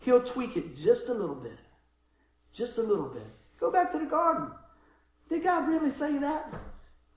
[0.00, 1.58] He'll tweak it just a little bit.
[2.52, 3.26] Just a little bit.
[3.58, 4.48] Go back to the garden.
[5.28, 6.52] Did God really say that?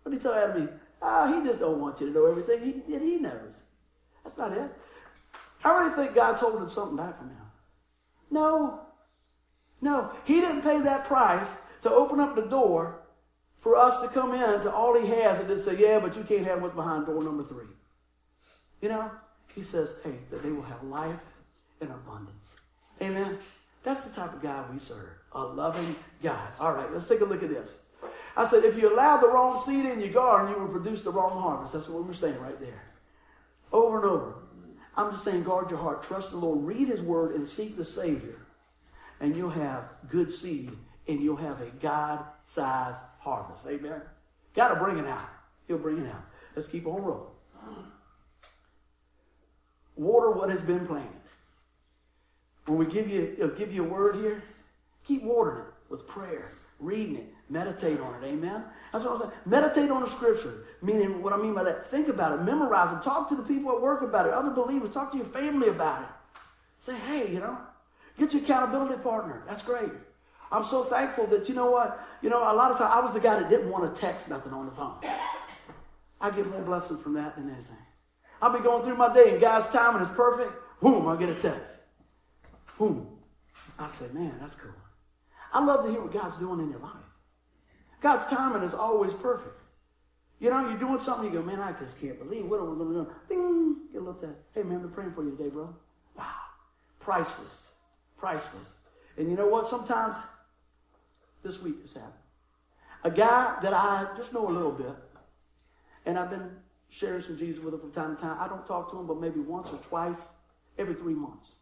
[0.03, 1.07] What did he tell Adam Eve?
[1.07, 2.83] Oh, he just don't want you to know everything.
[2.87, 3.61] He, he knows.
[4.23, 4.71] That's not it.
[5.59, 7.37] How many think God's holding something back from him?
[8.31, 8.81] No.
[9.81, 10.11] No.
[10.25, 11.47] He didn't pay that price
[11.81, 13.01] to open up the door
[13.59, 16.23] for us to come in to all he has and then say, yeah, but you
[16.23, 17.65] can't have what's behind door number three.
[18.81, 19.11] You know?
[19.55, 21.19] He says, hey, that they will have life
[21.81, 22.55] in abundance.
[23.01, 23.37] Amen?
[23.83, 26.47] That's the type of God we serve a loving God.
[26.59, 27.75] All right, let's take a look at this.
[28.37, 31.11] I said, if you allow the wrong seed in your garden, you will produce the
[31.11, 31.73] wrong harvest.
[31.73, 32.83] That's what we were saying right there.
[33.71, 34.35] Over and over.
[34.97, 36.03] I'm just saying, guard your heart.
[36.03, 36.65] Trust the Lord.
[36.65, 38.45] Read His Word and seek the Savior.
[39.19, 40.71] And you'll have good seed
[41.07, 43.65] and you'll have a God sized harvest.
[43.67, 44.01] Amen.
[44.53, 45.29] Got to bring it out.
[45.67, 46.23] He'll bring it out.
[46.55, 47.31] Let's keep on rolling.
[49.95, 51.09] Water what has been planted.
[52.65, 54.43] When we give you, uh, give you a word here,
[55.05, 58.27] keep watering it with prayer, reading it, meditate on it.
[58.27, 58.63] Amen?
[58.91, 59.31] That's what I'm saying.
[59.45, 60.65] Meditate on the scripture.
[60.81, 63.71] Meaning, what I mean by that, think about it, memorize it, talk to the people
[63.71, 66.09] at work about it, other believers, talk to your family about it.
[66.77, 67.57] Say, hey, you know,
[68.19, 69.43] get your accountability partner.
[69.47, 69.91] That's great.
[70.51, 73.13] I'm so thankful that, you know what, you know, a lot of times I was
[73.13, 74.95] the guy that didn't want to text nothing on the phone.
[76.21, 77.77] I get more blessing from that than anything.
[78.41, 80.53] I'll be going through my day and God's timing is perfect.
[80.81, 81.73] Boom, I get a text.
[82.77, 83.07] Boom.
[83.79, 84.71] I say, man, that's cool.
[85.55, 86.91] I love to hear what God's doing in your life.
[88.01, 89.57] God's timing is always perfect.
[90.41, 92.75] You know, you're doing something, you go, man, I just can't believe what are we
[92.75, 93.11] going to do?
[93.29, 94.41] Ding, get a little text.
[94.53, 95.73] Hey, man, we're praying for you today, bro.
[96.17, 96.25] Wow.
[96.99, 97.69] Priceless.
[98.17, 98.73] Priceless.
[99.17, 99.65] And you know what?
[99.65, 100.17] Sometimes
[101.41, 102.13] this week this happened.
[103.05, 104.93] A guy that I just know a little bit,
[106.05, 106.49] and I've been
[106.89, 108.37] sharing some Jesus with him from time to time.
[108.41, 110.33] I don't talk to him, but maybe once or twice
[110.77, 111.53] every three months.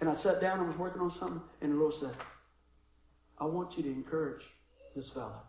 [0.00, 2.14] And I sat down and was working on something, and the Lord said,
[3.42, 4.44] I want you to encourage
[4.94, 5.42] this fella.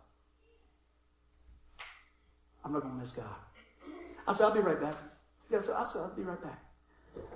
[2.64, 3.36] I'm not going to miss God.
[4.26, 4.96] I said, I'll be right back.
[5.56, 6.60] I said, I said, I'll be right back.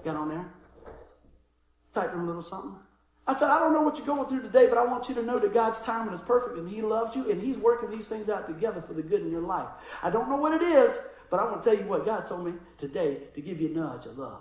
[0.05, 0.51] Got on there,
[1.95, 2.75] typed in a little something.
[3.25, 5.23] I said, I don't know what you're going through today, but I want you to
[5.23, 8.29] know that God's timing is perfect and He loves you and He's working these things
[8.29, 9.69] out together for the good in your life.
[10.03, 10.99] I don't know what it is,
[11.31, 13.79] but I want to tell you what God told me today to give you a
[13.79, 14.41] nudge of love.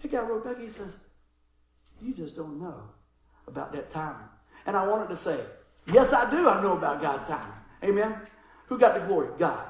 [0.00, 0.94] That guy wrote back, he says,
[2.00, 2.84] You just don't know
[3.46, 4.28] about that timing.
[4.66, 5.40] And I wanted to say,
[5.86, 6.48] Yes, I do.
[6.48, 7.52] I know about God's timing.
[7.82, 8.16] Amen.
[8.66, 9.28] Who got the glory?
[9.38, 9.66] God.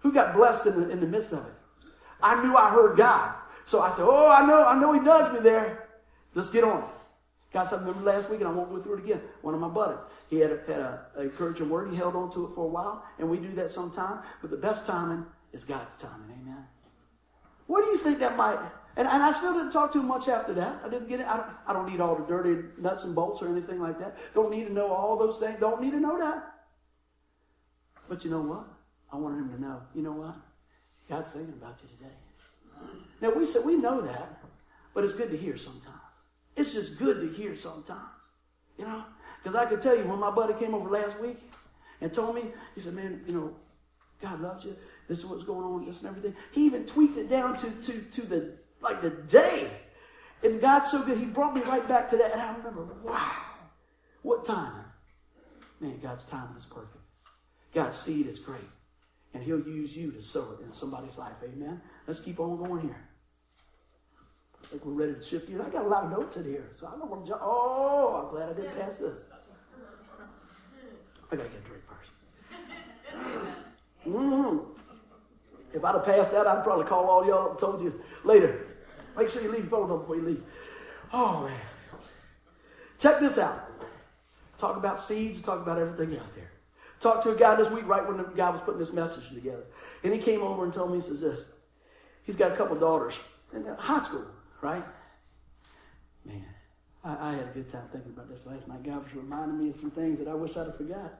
[0.00, 1.52] Who got blessed in the, in the midst of it?
[2.22, 3.34] I knew I heard God.
[3.66, 5.88] So I said, Oh, I know, I know he nudged me there.
[6.34, 6.88] Let's get on it.
[7.52, 9.20] Got something remember last week, and I won't go through it again.
[9.42, 10.00] One of my buddies.
[10.28, 11.90] He had a, had a, a encouraging word.
[11.90, 14.20] He held on to it for a while, and we do that sometime.
[14.40, 16.38] But the best timing is God's timing.
[16.40, 16.64] Amen.
[17.66, 18.58] What do you think that might
[18.96, 20.80] and, and I still didn't talk to him much after that.
[20.84, 21.26] I didn't get it.
[21.26, 24.16] I don't, I don't need all the dirty nuts and bolts or anything like that.
[24.34, 25.58] Don't need to know all those things.
[25.60, 26.54] Don't need to know that.
[28.08, 28.66] But you know what?
[29.12, 29.80] I wanted him to know.
[29.94, 30.34] You know what?
[31.08, 32.14] God's thinking about you today.
[33.20, 34.42] Now, we said we know that,
[34.94, 35.96] but it's good to hear sometimes.
[36.56, 38.00] It's just good to hear sometimes.
[38.78, 39.04] You know?
[39.42, 41.38] Because I could tell you, when my buddy came over last week
[42.00, 43.54] and told me, he said, man, you know,
[44.20, 44.76] God loves you.
[45.08, 46.36] This is what's going on, this and everything.
[46.52, 49.68] He even tweaked it down to, to, to the, like the day.
[50.42, 52.32] And God's so good, he brought me right back to that.
[52.32, 53.32] And I remember, wow,
[54.22, 54.84] what time?
[55.80, 57.04] Man, God's timing is perfect.
[57.74, 58.60] God's seed is great.
[59.32, 61.36] And he'll use you to sow it in somebody's life.
[61.44, 61.80] Amen.
[62.06, 63.08] Let's keep on going here.
[64.62, 65.60] I think we're ready to shift gears.
[65.60, 67.40] I got a lot of notes in here, so I don't want to jump.
[67.44, 69.24] Oh, I'm glad I didn't pass this.
[71.32, 72.10] I got to get a drink first.
[74.06, 74.58] Mm-hmm.
[75.72, 78.66] If I'd have passed that, I'd probably call all y'all and told you later.
[79.20, 80.42] Make sure you leave your phone number before you leave.
[81.12, 81.60] Oh, man.
[82.98, 83.70] Check this out.
[84.56, 86.50] Talk about seeds, talk about everything out there.
[87.00, 89.64] Talked to a guy this week right when the guy was putting this message together.
[90.04, 91.44] And he came over and told me, he says this.
[92.24, 93.14] He's got a couple daughters
[93.54, 94.26] in high school,
[94.62, 94.84] right?
[96.24, 96.44] Man,
[97.04, 98.82] I, I, had a good time thinking about this last night.
[98.82, 101.12] God was reminding me of some things that I wish I'd have forgot.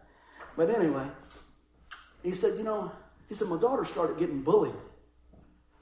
[0.57, 1.07] But anyway,
[2.23, 2.93] he said, you know,
[3.29, 4.75] he said, my daughter started getting bullied.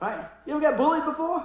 [0.01, 0.25] Right?
[0.47, 1.45] You ever got bullied before?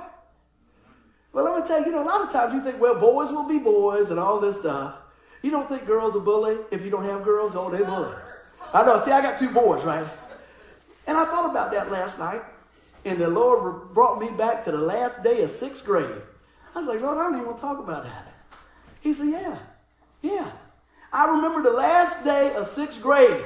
[1.34, 3.32] Well, let me tell you, you know, a lot of times you think, well, boys
[3.32, 4.96] will be boys and all this stuff.
[5.42, 7.54] You don't think girls are bully if you don't have girls?
[7.56, 8.14] Oh, they bully.
[8.74, 9.04] I know.
[9.04, 10.08] See, I got two boys, right?
[11.06, 12.42] And I thought about that last night,
[13.04, 16.22] and the Lord brought me back to the last day of sixth grade.
[16.74, 18.34] I was like, Lord, I don't even want to talk about that.
[19.02, 19.58] He said, Yeah,
[20.22, 20.52] yeah.
[21.12, 23.44] I remember the last day of sixth grade.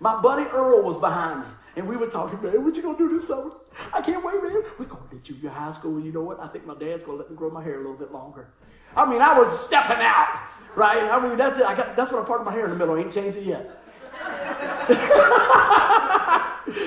[0.00, 3.08] My buddy Earl was behind me, and we were talking, man, what you gonna do
[3.10, 3.52] this summer?
[3.92, 4.62] I can't wait, man.
[4.78, 6.40] We're going to junior high school, and you know what?
[6.40, 8.48] I think my dad's gonna let me grow my hair a little bit longer.
[8.96, 10.40] I mean, I was stepping out,
[10.74, 11.02] right?
[11.02, 11.66] I mean, that's it.
[11.66, 12.96] I got that's what I parted my hair in the middle.
[12.96, 13.68] I ain't changed it yet.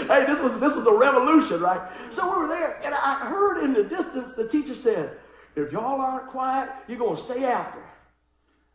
[0.10, 1.82] hey, this was this was a revolution, right?
[2.10, 5.17] So we were there, and I heard in the distance the teacher said,
[5.56, 7.84] "If y'all aren't quiet, you're gonna stay after."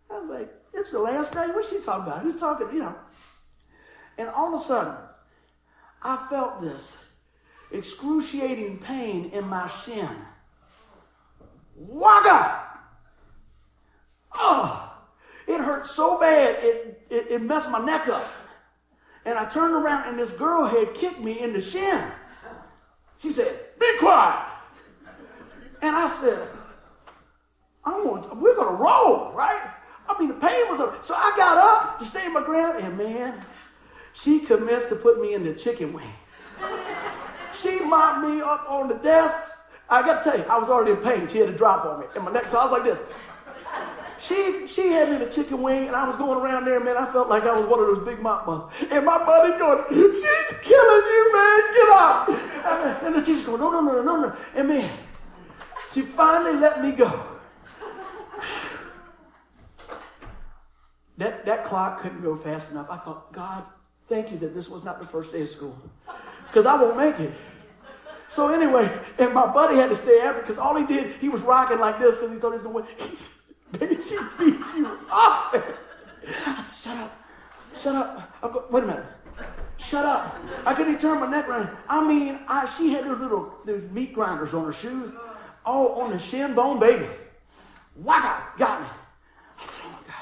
[0.09, 1.49] I was like, "It's the last day.
[1.49, 2.23] What's she talking about?
[2.23, 2.69] Who's talking?
[2.73, 2.95] You know?"
[4.17, 4.95] And all of a sudden,
[6.05, 6.99] I felt this
[7.73, 10.09] excruciating pain in my shin.
[11.75, 12.61] Wagga!
[14.37, 14.99] Oh, ah!
[15.47, 18.27] it hurt so bad, it, it, it messed my neck up.
[19.25, 22.03] And I turned around and this girl had kicked me in the shin.
[23.19, 24.47] She said, Be quiet.
[25.81, 26.49] And I said,
[27.85, 29.71] I'm gonna, we're going to roll, right?
[30.09, 31.05] I mean, the pain was up.
[31.05, 33.45] So I got up to stay in my ground, and man,
[34.15, 36.13] she commenced to put me in the chicken wing.
[37.55, 39.53] She mopped me up on the desk.
[39.89, 41.29] I got to tell you, I was already in pain.
[41.29, 42.07] She had a drop on me.
[42.15, 43.01] And my neck, so I was like this.
[44.21, 46.97] She she had me in the chicken wing, and I was going around there, man.
[46.97, 48.65] I felt like I was one of those big mop buns.
[48.91, 51.61] And my buddy's going, she's killing you, man.
[51.75, 53.03] Get up.
[53.03, 54.37] And the teacher's going, no, no, no, no, no.
[54.55, 54.91] And man,
[55.93, 57.13] she finally let me go.
[61.19, 62.89] That, that clock couldn't go fast enough.
[62.91, 63.65] I thought, God,
[64.09, 65.77] thank you that this was not the first day of school.
[66.47, 67.33] Because I won't make it.
[68.29, 71.43] So anyway, and my buddy had to stay after because all he did, he was
[71.43, 73.11] rocking like this because he thought he was going to win.
[73.11, 73.31] He said,
[73.79, 75.55] Baby, she beat you up.
[76.47, 77.21] I said, shut up.
[77.79, 78.41] Shut up.
[78.41, 79.05] Go, wait a minute.
[79.79, 80.37] Shut up.
[80.65, 81.71] I couldn't even turn my neck around.
[81.89, 85.13] I mean, I, she had those little those meat grinders on her shoes.
[85.67, 87.07] all on the shin bone, baby.
[87.97, 88.89] Whack got me.
[89.61, 90.17] I said, oh my gosh.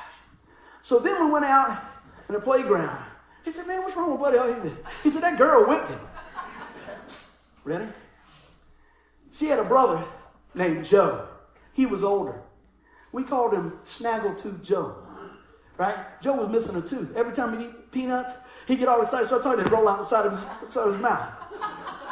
[0.83, 1.83] So then we went out
[2.29, 3.05] in the playground.
[3.45, 4.71] He said, man, what's wrong with Buddy?
[5.03, 6.01] He said, that girl whipped him.
[7.65, 7.87] Ready?
[9.35, 10.05] She had a brother
[10.55, 11.27] named Joe.
[11.73, 12.41] He was older.
[13.13, 14.97] We called him Snaggletooth Joe.
[15.79, 15.97] Right?
[16.21, 17.17] Joe was missing a tooth.
[17.17, 18.33] Every time he'd eat peanuts,
[18.67, 20.93] he'd get all excited, start talking, and roll out the side of his, side of
[20.95, 21.33] his mouth.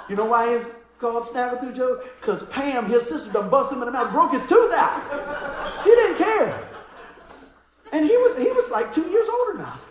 [0.09, 0.67] You know why he's
[0.99, 2.03] called Snaggletooth Joe?
[2.21, 5.81] Because Pam, his sister, done busted him in the mouth, broke his tooth out.
[5.85, 6.69] She didn't care.
[7.93, 9.85] And he was, he was like two years older than us.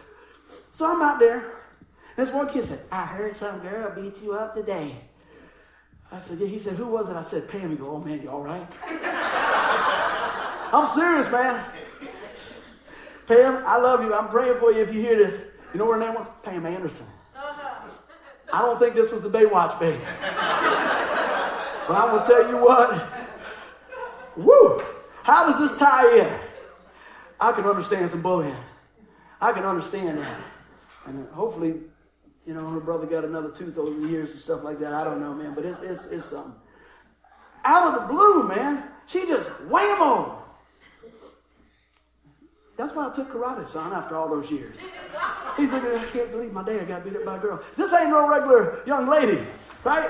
[0.80, 1.44] So I'm out there.
[2.16, 4.96] This one kid said, I heard some girl beat you up today.
[6.10, 6.48] I said, yeah.
[6.48, 7.18] He said, who was it?
[7.18, 7.72] I said, Pam.
[7.72, 8.66] He go, oh man, you all right?
[10.72, 11.66] I'm serious, man.
[13.28, 14.14] Pam, I love you.
[14.14, 15.48] I'm praying for you if you hear this.
[15.74, 16.28] You know what her name was?
[16.44, 17.08] Pam Anderson.
[17.36, 17.90] Uh-huh.
[18.54, 20.00] I don't think this was the Baywatch baby.
[21.90, 23.06] but I'm going to tell you what.
[24.38, 24.82] Woo!
[25.24, 26.40] How does this tie in?
[27.38, 28.56] I can understand some bullying.
[29.42, 30.40] I can understand that.
[31.06, 31.76] And hopefully,
[32.46, 34.94] you know, her brother got another tooth over the years and stuff like that.
[34.94, 35.54] I don't know, man.
[35.54, 36.54] But it's, it's, it's something.
[37.66, 40.40] Out of the blue, man, she just wham on.
[42.78, 44.78] That's why I took karate, son, after all those years.
[45.58, 47.62] He said, I can't believe my dad got beat up by a girl.
[47.76, 49.44] This ain't no regular young lady,
[49.84, 50.10] right?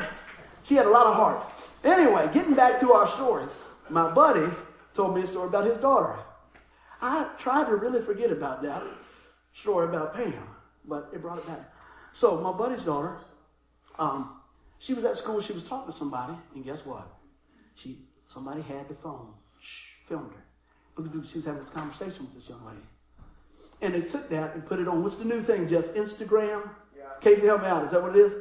[0.62, 1.44] She had a lot of heart.
[1.84, 3.48] Anyway, getting back to our story,
[3.90, 4.54] my buddy
[4.94, 6.20] told me a story about his daughter.
[7.02, 8.84] I tried to really forget about that
[9.54, 10.34] story about Pam,
[10.90, 11.72] but it brought it back.
[12.14, 13.18] So my buddy's daughter,
[13.98, 14.42] um,
[14.80, 15.42] she was at school.
[15.42, 17.08] She was talking to somebody, and guess what?
[17.76, 20.44] She somebody had the phone, Shh, filmed her.
[21.26, 22.82] She was having this conversation with this young lady,
[23.82, 25.04] and they took that and put it on.
[25.04, 25.68] What's the new thing?
[25.68, 26.70] Just Instagram.
[26.98, 27.04] Yeah.
[27.22, 27.86] Casey, help me out.
[27.86, 28.34] Is that what it is?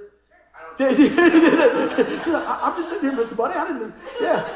[0.81, 3.37] I'm just sitting here, Mr.
[3.37, 3.55] Buddy.
[3.55, 3.95] I didn't.
[4.21, 4.49] Yeah,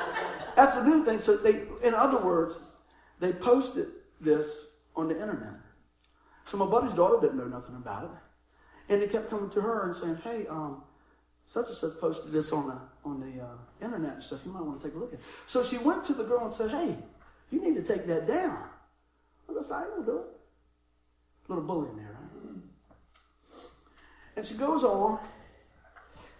[0.55, 1.19] that's the new thing.
[1.19, 2.59] So they, in other words,
[3.19, 3.89] they posted
[4.21, 4.49] this
[4.95, 5.62] on the internet.
[6.47, 9.87] So my buddy's daughter didn't know nothing about it, and they kept coming to her
[9.87, 10.83] and saying, "Hey, um,
[11.47, 14.41] such and such posted this on the on the uh, internet and stuff.
[14.45, 15.25] You might want to take a look at." it.
[15.47, 16.97] So she went to the girl and said, "Hey,
[17.51, 18.69] you need to take that down."
[19.49, 20.27] I guess I will do it.
[21.49, 22.57] A Little bully in there, right?
[24.37, 25.19] And she goes on,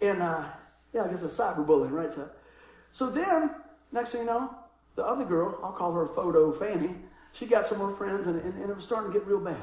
[0.01, 0.45] and uh,
[0.93, 2.11] yeah, I guess it's cyberbullying, right?
[2.91, 3.51] So then,
[3.91, 4.55] next thing you know,
[4.95, 6.95] the other girl, I'll call her Photo Fanny,
[7.33, 9.57] she got some more friends, and, and, and it was starting to get real bad.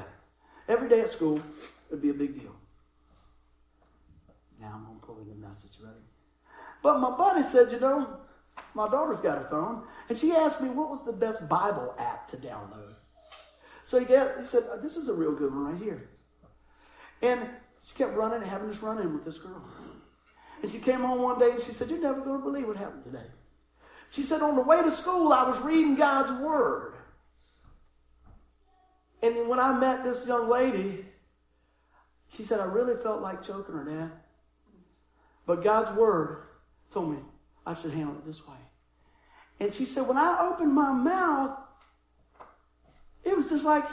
[0.67, 1.41] Every day at school,
[1.89, 2.55] it'd be a big deal.
[4.59, 5.95] Now I'm going to pull in the message, ready?
[6.83, 8.07] But my buddy said, you know,
[8.73, 12.29] my daughter's got a phone, and she asked me what was the best Bible app
[12.31, 12.93] to download.
[13.85, 16.09] So he, got, he said, this is a real good one right here.
[17.21, 17.47] And
[17.87, 19.61] she kept running and having this run in with this girl.
[20.61, 22.77] And she came home one day and she said, You're never going to believe what
[22.77, 23.25] happened today.
[24.11, 26.90] She said, On the way to school, I was reading God's Word.
[29.21, 31.05] And when I met this young lady,
[32.29, 34.11] she said, I really felt like choking her, Dad.
[35.45, 36.43] But God's Word
[36.89, 37.17] told me
[37.65, 38.55] I should handle it this way.
[39.59, 41.57] And she said, when I opened my mouth,
[43.23, 43.85] it was just like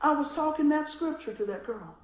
[0.00, 1.96] I was talking that scripture to that girl.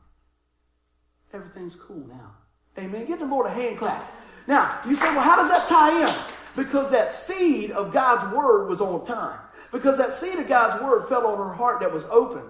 [1.33, 2.37] Everything's cool now.
[2.79, 3.07] Amen.
[3.07, 4.12] Give the Lord a hand clap.
[4.47, 6.14] Now, you say, well, how does that tie in?
[6.55, 9.40] Because that seed of God's word was on time.
[9.75, 12.45] Because that seed of God's word fell on her heart that was open.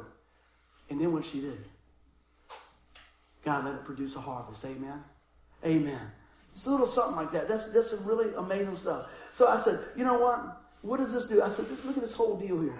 [0.91, 1.59] And then what she did,
[3.43, 4.63] God let it produce a harvest.
[4.67, 5.03] Amen.
[5.65, 6.01] Amen.
[6.53, 7.49] It's a little something like that.
[7.49, 9.07] That's, that's some really amazing stuff.
[9.33, 10.61] So I said, you know what?
[10.83, 11.43] What does this do?
[11.43, 12.79] I said, just look at this whole deal here.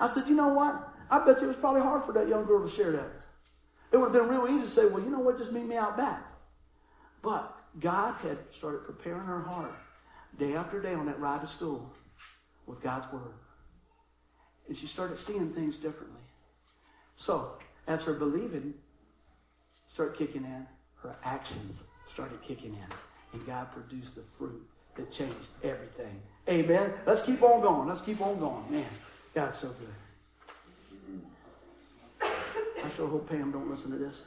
[0.00, 0.88] I said, you know what?
[1.10, 3.10] I bet you it was probably hard for that young girl to share that.
[3.92, 5.36] It would have been real easy to say, well, you know what?
[5.36, 6.24] Just meet me out back.
[7.20, 9.74] But God had started preparing her heart
[10.38, 11.92] day after day on that ride to school
[12.66, 13.34] with God's word.
[14.68, 16.20] And she started seeing things differently.
[17.16, 17.52] So,
[17.86, 18.74] as her believing
[19.92, 20.66] started kicking in,
[21.02, 22.86] her actions started kicking in.
[23.32, 26.20] And God produced the fruit that changed everything.
[26.48, 26.92] Amen.
[27.06, 27.88] Let's keep on going.
[27.88, 28.64] Let's keep on going.
[28.70, 28.86] Man,
[29.34, 29.94] God's so good.
[32.84, 34.20] I sure hope Pam don't listen to this.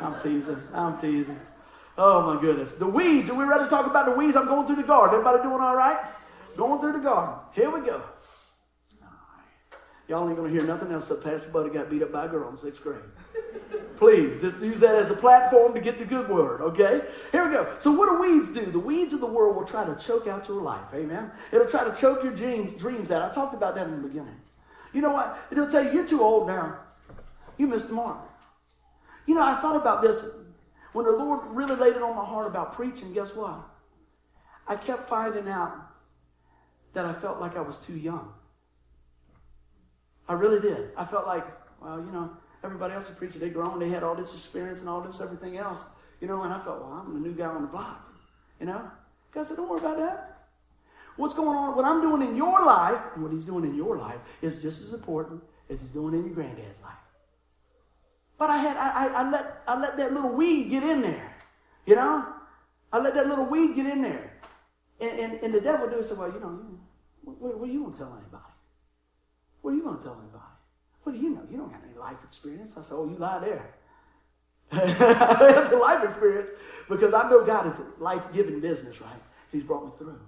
[0.00, 0.56] I'm teasing.
[0.72, 1.38] I'm teasing.
[1.96, 2.74] Oh my goodness.
[2.74, 3.30] The weeds.
[3.30, 4.36] Are we ready to talk about the weeds?
[4.36, 5.14] I'm going through the garden.
[5.14, 5.98] Everybody doing all right?
[6.56, 7.34] Going through the garden.
[7.52, 8.02] Here we go.
[10.08, 12.28] Y'all ain't going to hear nothing else that Pastor Buddy got beat up by a
[12.28, 12.98] girl in sixth grade.
[13.96, 17.02] Please, just use that as a platform to get the good word, okay?
[17.32, 17.74] Here we go.
[17.78, 18.66] So, what do weeds do?
[18.66, 21.30] The weeds of the world will try to choke out your life, amen?
[21.52, 23.22] It'll try to choke your dreams, dreams out.
[23.22, 24.36] I talked about that in the beginning.
[24.92, 25.38] You know what?
[25.50, 26.78] It'll tell you, you're too old now.
[27.56, 28.18] You missed the mark.
[29.26, 30.28] You know, I thought about this
[30.92, 33.12] when the Lord really laid it on my heart about preaching.
[33.14, 33.60] Guess what?
[34.66, 35.74] I kept finding out
[36.92, 38.32] that I felt like I was too young.
[40.28, 40.90] I really did.
[40.96, 41.44] I felt like,
[41.80, 42.30] well, you know,
[42.62, 43.40] everybody else is preaching.
[43.40, 43.78] They grown.
[43.78, 45.82] They had all this experience and all this everything else.
[46.20, 48.08] You know, and I felt, well, I'm the new guy on the block.
[48.60, 48.90] You know?
[49.32, 50.48] God said, don't worry about that.
[51.16, 53.96] What's going on, what I'm doing in your life, and what he's doing in your
[53.96, 56.92] life is just as important as he's doing in your granddad's life.
[58.36, 61.36] But I had I, I, I let I let that little weed get in there.
[61.86, 62.26] You know?
[62.92, 64.32] I let that little weed get in there.
[65.00, 66.60] And, and, and the devil do it, said, well, you know,
[67.22, 68.33] what, what you going to tell anybody?
[69.64, 70.44] What are you going to tell anybody?
[71.04, 71.40] What do you know?
[71.50, 72.72] You don't have any life experience.
[72.76, 73.74] I said, oh, you lie there.
[74.70, 76.50] That's a life experience
[76.86, 79.16] because I know God is a life-giving business, right?
[79.50, 80.20] He's brought me through.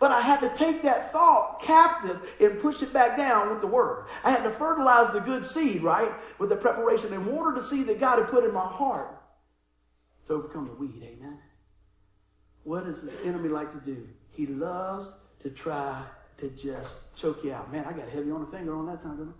[0.00, 3.66] But I had to take that thought captive and push it back down with the
[3.66, 4.06] word.
[4.24, 6.10] I had to fertilize the good seed, right?
[6.38, 9.14] With the preparation and water the seed that God had put in my heart
[10.26, 11.02] to overcome the weed.
[11.02, 11.38] Amen.
[12.62, 14.08] What does the enemy like to do?
[14.30, 16.02] He loves to try
[16.38, 17.72] to just choke you out.
[17.72, 19.34] Man, I got heavy on the finger on that time?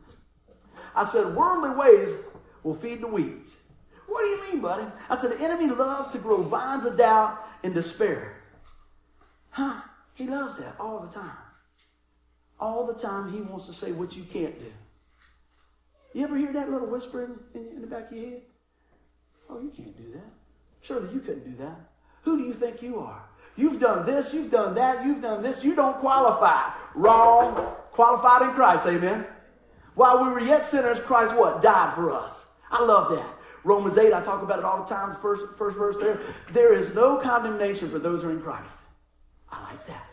[0.95, 2.11] I said, worldly ways
[2.63, 3.57] will feed the weeds.
[4.07, 4.87] What do you mean, buddy?
[5.09, 8.37] I said, the enemy loves to grow vines of doubt and despair.
[9.51, 9.81] Huh?
[10.15, 11.37] He loves that all the time.
[12.61, 14.73] All the time he wants to say what you can't do.
[16.13, 18.43] You ever hear that little whispering in, in the back of your head?
[19.51, 20.33] Oh, you can't do that.
[20.81, 21.77] Surely you couldn't do that.
[22.23, 23.23] Who do you think you are?
[23.57, 25.65] You've done this, you've done that, you've done this.
[25.65, 26.71] You don't qualify.
[26.95, 27.75] Wrong.
[27.93, 29.27] Qualified in Christ, amen.
[29.95, 31.63] While we were yet sinners, Christ what?
[31.63, 32.47] Died for us.
[32.71, 33.29] I love that.
[33.63, 36.21] Romans 8, I talk about it all the time, first, first verse there.
[36.51, 38.77] There is no condemnation for those who are in Christ.
[39.51, 40.07] I like that.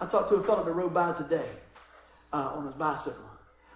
[0.00, 1.48] I talked to a fellow that rode by today
[2.32, 3.24] uh, on his bicycle.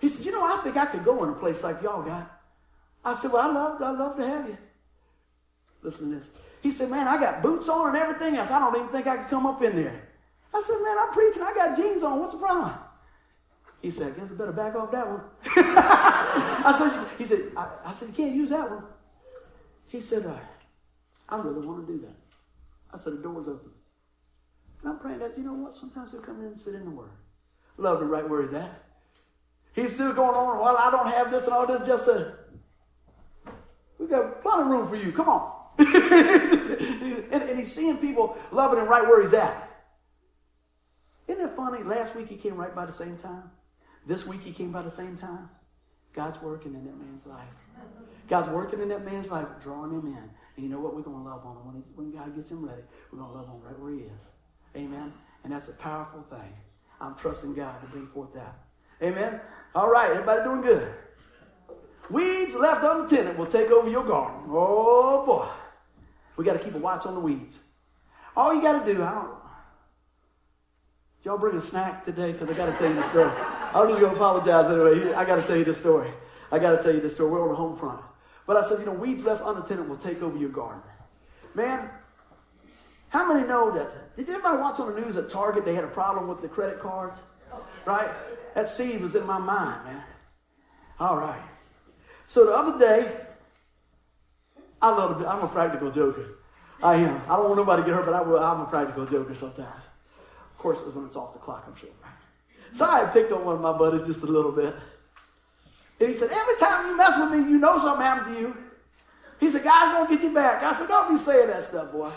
[0.01, 2.31] He said, You know, I think I could go in a place like y'all got.
[3.05, 4.59] I said, Well, I love, I'd love to have you.
[5.83, 6.29] Listen to this.
[6.61, 8.51] He said, Man, I got boots on and everything else.
[8.51, 10.09] I don't even think I could come up in there.
[10.55, 11.43] I said, Man, I'm preaching.
[11.43, 12.21] I got jeans on.
[12.21, 12.75] What's the problem?
[13.85, 15.21] He said, I guess I better back off that one.
[15.57, 18.83] I said, he said, I, I, said, you can't use that one.
[19.89, 20.39] He said, uh,
[21.29, 22.15] I really want to do that.
[22.95, 23.71] I said, the door's open.
[24.81, 25.75] And I'm praying that, you know what?
[25.75, 27.11] Sometimes he'll come in and sit in the Word.
[27.77, 28.85] Love to right where he's at.
[29.75, 31.87] He's still going on, well, I don't have this and all this.
[31.87, 32.33] Jeff said,
[33.99, 35.13] we got plenty of room for you.
[35.13, 35.53] Come on.
[35.79, 39.74] and, and he's seeing people loving him right where he's at.
[41.35, 41.83] Isn't it funny?
[41.83, 43.51] Last week he came right by the same time.
[44.07, 45.49] This week he came by the same time.
[46.13, 47.49] God's working in that man's life.
[48.29, 50.17] God's working in that man's life, drawing him in.
[50.17, 50.95] And you know what?
[50.95, 51.67] We're going to love on him.
[51.67, 54.03] When, when God gets him ready, we're going to love on him right where he
[54.03, 54.31] is.
[54.77, 55.13] Amen?
[55.43, 56.53] And that's a powerful thing.
[57.01, 58.57] I'm trusting God to bring forth that.
[59.03, 59.41] Amen?
[59.75, 60.89] All right, everybody doing good?
[62.11, 64.49] Weeds left untended will take over your garden.
[64.51, 65.49] Oh, boy.
[66.37, 67.59] We got to keep a watch on the weeds.
[68.37, 69.44] All you got to do, I don't,
[71.25, 72.33] y'all bring a snack today?
[72.33, 73.31] Because I got to tell you the story.
[73.31, 75.13] I'm just going to apologize anyway.
[75.15, 76.11] I got to tell you the story.
[76.53, 77.33] I got to tell you the story.
[77.33, 78.01] We're on the home front.
[78.47, 80.83] But I said, you know, weeds left unattended will take over your garden.
[81.55, 81.91] Man,
[83.09, 84.17] how many know that?
[84.17, 86.81] Did anybody watch on the news at Target they had a problem with the credit
[86.81, 87.21] cards?
[87.87, 88.11] Right?
[88.55, 90.03] That seed was in my mind, man.
[91.01, 91.43] All right.
[92.27, 93.11] So the other day,
[94.81, 96.39] I love I'm a practical joker.
[96.83, 97.23] I am.
[97.29, 99.83] I don't want nobody to get hurt, but I will, I'm a practical joker sometimes.
[100.65, 101.91] Course, it's when it's off the clock, I'm sure.
[102.73, 104.75] So I picked on one of my buddies just a little bit.
[106.01, 108.57] And he said, Every time you mess with me, you know something happens to you.
[109.41, 110.63] He said, God's going to get you back.
[110.63, 112.11] I said, Don't be saying that stuff, boy.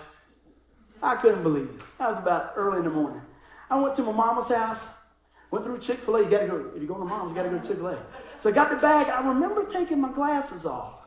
[1.04, 1.82] I couldn't believe it.
[1.98, 3.22] That was about early in the morning.
[3.70, 4.80] I went to my mama's house,
[5.52, 6.24] went through Chick fil A.
[6.24, 7.76] You got to go, if you go to mom's, you got to go to Chick
[7.76, 8.00] fil A.
[8.40, 9.10] So I got the bag.
[9.10, 11.02] I remember taking my glasses off.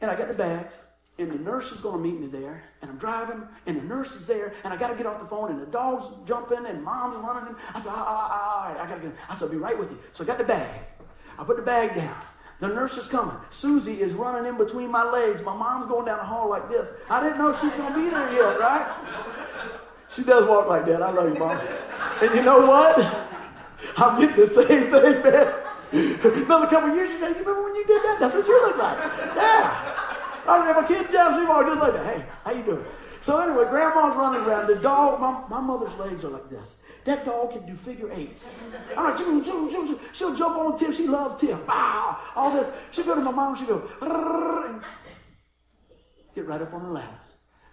[0.00, 0.78] And I got the bags
[1.20, 4.16] and the nurse is going to meet me there, and I'm driving, and the nurse
[4.16, 6.82] is there, and I got to get off the phone, and the dog's jumping, and
[6.82, 7.54] mom's running.
[7.74, 9.16] I said, all right, all right, I got to get.
[9.28, 9.98] I said, I'll be right with you.
[10.12, 10.80] So I got the bag.
[11.38, 12.16] I put the bag down.
[12.60, 13.36] The nurse is coming.
[13.50, 15.42] Susie is running in between my legs.
[15.42, 16.90] My mom's going down the hall like this.
[17.08, 18.86] I didn't know she's going to be there yet, right?
[20.10, 21.02] She does walk like that.
[21.02, 21.58] I love you, mom.
[22.20, 22.98] And you know what?
[23.96, 25.54] I'm getting the same thing, man.
[26.44, 28.18] Another couple years, she said, You remember when you did that?
[28.20, 28.98] That's what you look like.
[29.36, 29.99] Yeah.
[30.46, 32.06] I was my kid Jeff, she walked just like that.
[32.06, 32.84] Hey, how you doing?
[33.20, 34.66] So anyway, grandma's running around.
[34.66, 36.76] The dog, my, my mother's legs are like this.
[37.04, 38.48] That dog can do figure eights.
[38.96, 40.92] I'm like, she'll, she'll, she'll, she'll jump on Tim.
[40.92, 41.64] She loves Tim.
[41.66, 42.68] Wow, all this.
[42.92, 43.56] She'll go to my mom.
[43.56, 44.82] She'll go,
[46.34, 47.26] get right up on her lap.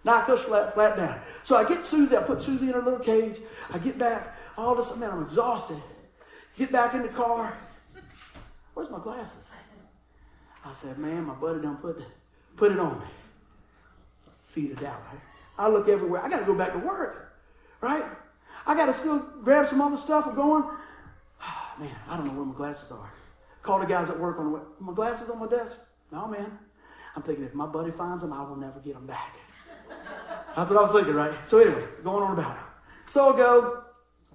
[0.03, 1.19] Knock us flat, flat down.
[1.43, 2.15] So I get Susie.
[2.15, 3.37] I put Susie in her little cage.
[3.71, 4.37] I get back.
[4.57, 5.81] All this, man, I'm exhausted.
[6.57, 7.53] Get back in the car.
[8.73, 9.43] Where's my glasses?
[10.63, 11.99] I said, man, my buddy done put
[12.57, 13.05] put it on me.
[14.43, 15.21] See the doubt, right?
[15.57, 16.23] I look everywhere.
[16.23, 17.33] I got to go back to work,
[17.81, 18.03] right?
[18.65, 20.27] I got to still grab some other stuff.
[20.27, 20.63] I'm going.
[20.63, 23.11] Oh, man, I don't know where my glasses are.
[23.61, 24.61] Call the guys at work on the way.
[24.79, 25.77] My glasses on my desk?
[26.11, 26.57] No, man.
[27.15, 29.35] I'm thinking if my buddy finds them, I will never get them back.
[30.55, 31.33] That's what I was thinking, right?
[31.47, 33.11] So anyway, going on about it.
[33.11, 33.83] So I go.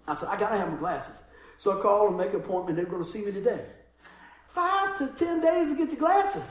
[0.06, 1.22] I said, I got to have my glasses.
[1.58, 2.76] So I call and make an appointment.
[2.76, 3.64] They're going to see me today.
[4.48, 6.44] Five to ten days to get your glasses.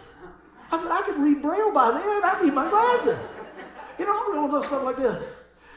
[0.71, 2.01] I said, I can read Braille by then.
[2.23, 3.17] I need my glasses.
[3.99, 5.23] You know, I'm doing stuff like this.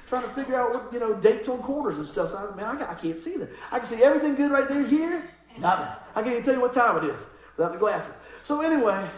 [0.09, 2.31] Trying to figure out what, you know, dates on corners and stuff.
[2.31, 3.49] So I, man, I, I can't see that.
[3.73, 5.29] I can see everything good right there here.
[5.59, 5.89] Nothing.
[6.15, 7.21] I can't even tell you what time it is
[7.57, 8.15] without the glasses.
[8.43, 9.09] So anyway,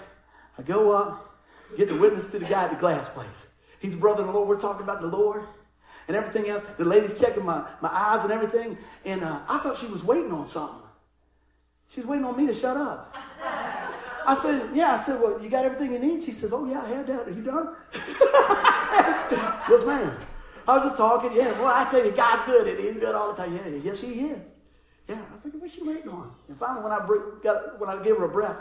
[0.59, 1.39] I go up,
[1.77, 3.27] get the witness to the guy at the glass place.
[3.81, 4.49] He's brother in the Lord.
[4.49, 5.43] We're talking about the Lord
[6.09, 6.65] and everything else.
[6.79, 8.79] The lady's checking my, my eyes and everything.
[9.05, 10.83] And uh, I thought she was waiting on something.
[11.89, 13.17] She's waiting on me to shut up.
[14.27, 14.95] I said, yeah.
[14.95, 16.25] I said, well, you got everything you need?
[16.25, 17.29] She says, oh, yeah, I had that.
[17.29, 17.75] Are you done?
[19.71, 20.17] yes, ma'am.
[20.69, 21.33] I was just talking.
[21.33, 23.55] Yeah, well, I tell you, God's good and he's good all the time.
[23.55, 24.39] Yeah, yes, he is.
[25.09, 26.33] Yeah, I think, what's she waiting on?
[26.49, 27.07] And finally, when I,
[27.43, 28.57] got, when I gave her a breath,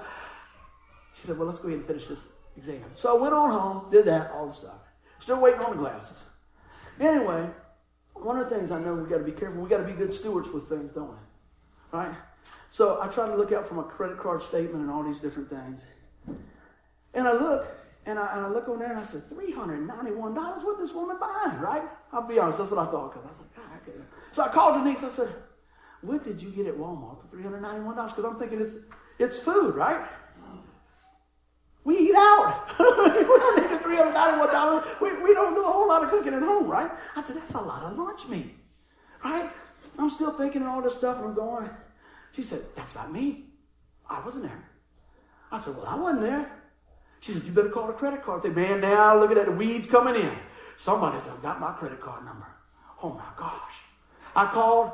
[1.20, 2.84] she said, well, let's go ahead and finish this exam.
[2.93, 4.78] So I went on home, did that, all the stuff.
[5.20, 6.26] Still waiting on the glasses.
[6.99, 7.49] Anyway,
[8.13, 9.59] one of the things I know we've got to be careful.
[9.59, 11.16] we've got to be good stewards with things, don't we?
[11.91, 12.16] Right?
[12.70, 15.50] So I try to look out for my credit card statement and all these different
[15.50, 15.88] things.
[17.14, 17.68] And I look,
[18.08, 20.64] And I, and I look on there and I said, $391?
[20.64, 21.82] What this woman buying, right?
[22.14, 23.14] I'll be honest, that's what I thought.
[23.14, 24.34] Cause I was like, God, I.
[24.34, 25.04] So I called Denise.
[25.04, 25.30] I said,
[26.02, 28.10] what did you get at Walmart for $391?
[28.10, 28.76] Because I'm thinking it's,
[29.18, 30.06] it's food, right?
[31.84, 32.68] We eat out.
[32.80, 35.02] we don't need the $391.
[35.02, 36.91] We, we don't do a whole lot of cooking at home, right?
[37.16, 38.56] I said, that's a lot of lunch meat,
[39.24, 39.50] right?
[39.98, 41.70] I'm still thinking all this stuff and I'm going.
[42.36, 43.46] She said, that's not me.
[44.10, 44.70] I wasn't there.
[45.52, 46.52] I said, well, I wasn't there.
[47.22, 48.54] She said, you better call the credit card thing.
[48.54, 50.32] Man, now look at that, the weeds coming in.
[50.78, 52.46] Somebody's got my credit card number.
[53.02, 53.74] Oh my gosh.
[54.36, 54.92] I called,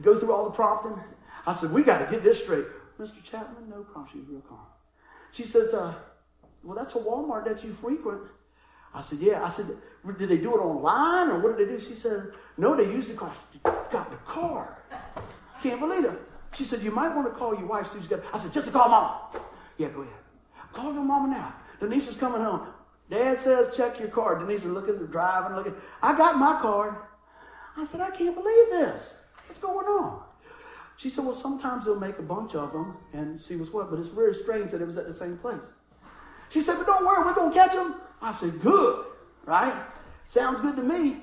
[0.00, 0.98] go through all the prompting.
[1.46, 2.64] I said, we got to get this straight.
[2.98, 3.22] Mr.
[3.22, 4.08] Chapman, no problem.
[4.10, 4.66] She was real calm.
[5.32, 5.94] She says, uh,
[6.62, 8.22] well, that's a Walmart that you frequent.
[8.94, 9.44] I said, yeah.
[9.44, 9.66] I said,
[10.18, 11.80] did they do it online or what did they do?
[11.80, 13.36] She said, no, they used the card.
[13.62, 14.74] Got the card.
[15.62, 16.27] Can't believe it.
[16.58, 17.86] She said, you might want to call your wife.
[17.86, 19.40] So got, I said, just to call mom.
[19.76, 20.12] Yeah, go ahead.
[20.72, 21.54] Call your mama now.
[21.78, 22.66] Denise is coming home.
[23.08, 24.40] Dad says, check your card.
[24.40, 25.74] Denise is looking, driving, looking.
[26.02, 26.96] I got my card.
[27.76, 29.20] I said, I can't believe this.
[29.46, 30.24] What's going on?
[30.96, 34.00] She said, well, sometimes they'll make a bunch of them and see what's what, but
[34.00, 35.72] it's very strange that it was at the same place.
[36.50, 37.94] She said, but don't worry, we're going to catch them.
[38.20, 39.06] I said, good,
[39.46, 39.80] right?
[40.26, 41.18] Sounds good to me.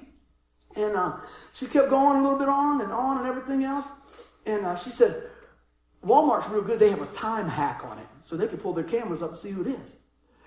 [0.77, 1.17] And uh,
[1.53, 3.87] she kept going a little bit on and on and everything else.
[4.45, 5.23] And uh, she said,
[6.03, 6.79] Walmart's real good.
[6.79, 9.39] They have a time hack on it, so they can pull their cameras up and
[9.39, 9.97] see who it is.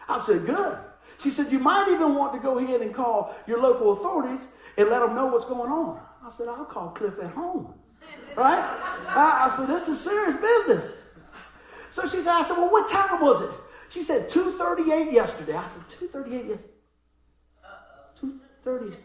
[0.09, 0.79] I said, good.
[1.19, 4.89] She said, you might even want to go ahead and call your local authorities and
[4.89, 6.01] let them know what's going on.
[6.25, 7.75] I said, I'll call Cliff at home.
[8.37, 8.63] Right?
[9.09, 10.93] I, I said, this is serious business.
[11.91, 13.51] So she said, I said, well, what time was it?
[13.89, 15.57] She said 2.38 yesterday.
[15.57, 16.73] I said, 2.38 yesterday?
[18.23, 18.97] 2.30.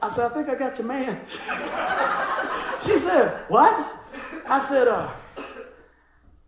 [0.00, 1.20] I said, I think I got your man.
[2.84, 3.94] she said, what?
[4.48, 5.10] I said, uh,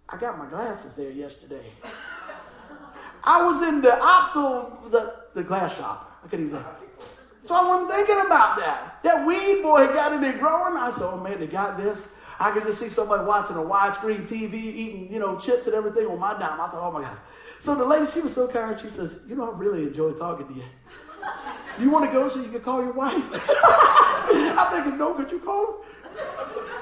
[0.08, 1.72] I got my glasses there yesterday.
[3.22, 6.20] I was in the opto, the, the glass shop.
[6.24, 6.66] I couldn't even say.
[7.42, 9.02] So I wasn't thinking about that.
[9.02, 10.76] That weed boy got in there growing.
[10.76, 12.06] I said, oh man, they got this.
[12.38, 16.06] I could just see somebody watching a widescreen TV, eating, you know, chips and everything
[16.06, 16.60] on my dime.
[16.60, 17.18] I thought, oh my God.
[17.58, 18.80] So the lady, she was so kind.
[18.80, 20.62] She says, you know, I really enjoy talking to you.
[21.78, 23.14] You want to go so you can call your wife?
[23.14, 25.90] I'm thinking, no, could you call her?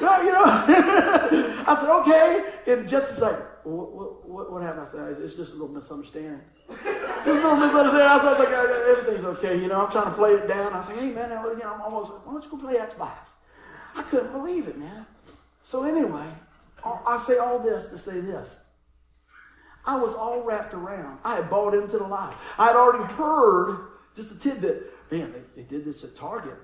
[0.01, 0.45] No, you know.
[1.67, 2.73] I said, okay.
[2.73, 4.87] And just a second, what, what, what happened?
[4.87, 6.41] I said, it's just a little misunderstanding.
[6.69, 8.01] Just a little misunderstanding.
[8.01, 9.61] I was like, everything's okay.
[9.61, 10.73] You know, I'm trying to play it down.
[10.73, 13.29] I said, hey, man, you know, I'm almost, why don't you go play Xbox?
[13.95, 15.07] I couldn't believe it, man.
[15.63, 16.27] So anyway,
[16.85, 18.57] I say all this to say this.
[19.85, 21.19] I was all wrapped around.
[21.25, 22.35] I had bought into the lie.
[22.59, 23.88] I had already heard
[24.19, 24.93] just a tidbit.
[25.13, 26.57] Man, they, they did this at Target.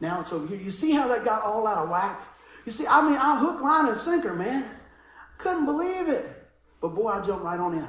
[0.00, 0.56] Now it's over here.
[0.56, 2.20] You see how that got all out of whack?
[2.64, 4.64] You see, I mean, I hook, line, and sinker, man.
[5.38, 6.48] Couldn't believe it.
[6.80, 7.86] But boy, I jumped right on in.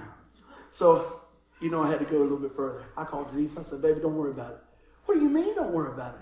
[0.71, 1.21] So,
[1.61, 2.83] you know, I had to go a little bit further.
[2.95, 3.57] I called Denise.
[3.57, 4.59] I said, baby, don't worry about it.
[5.05, 6.21] What do you mean, don't worry about it?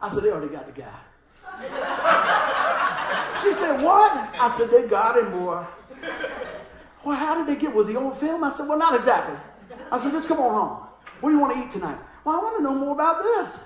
[0.00, 0.92] I said, they already got the guy.
[3.42, 4.12] she said, what?
[4.40, 5.64] I said, they got him, boy.
[7.04, 7.72] Well, how did they get?
[7.72, 8.42] Was he on film?
[8.42, 9.36] I said, well, not exactly.
[9.90, 10.85] I said, just come on home.
[11.20, 11.98] What do you want to eat tonight?
[12.24, 13.60] Well, I want to know more about this.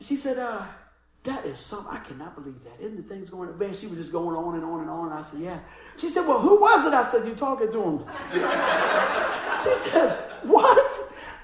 [0.00, 0.64] She said, uh,
[1.24, 2.80] that is something, I cannot believe that.
[2.80, 3.76] Isn't the things going bad?
[3.76, 5.12] She was just going on and on and on.
[5.12, 5.58] I said, yeah.
[5.98, 6.94] She said, well, who was it?
[6.94, 7.98] I said, you talking to him.
[9.62, 10.78] she said, what?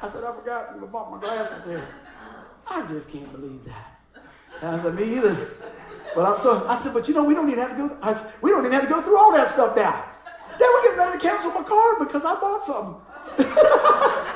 [0.00, 1.86] I said, I forgot I bought my glasses there.
[2.66, 4.00] I just can't believe that.
[4.62, 5.50] And I said, me either.
[6.14, 8.14] But I'm so, I said, but you know, we don't even have to go, I
[8.14, 10.04] said, we don't even have to go through all that stuff now.
[10.58, 13.02] Then we get ready to cancel my card because I bought something.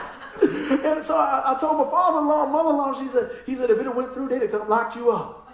[0.70, 3.94] and so I, I told my father-in-law and mother-in-law, she said, he said, if it
[3.94, 5.52] went through, they'd have come locked you up.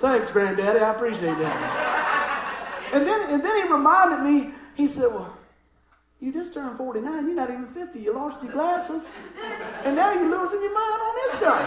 [0.00, 0.78] Thanks, granddaddy.
[0.80, 2.90] I appreciate that.
[2.92, 5.36] and then and then he reminded me, he said, Well,
[6.20, 9.08] you just turned 49, you're not even 50, you lost your glasses,
[9.84, 11.62] and now you're losing your mind on this stuff.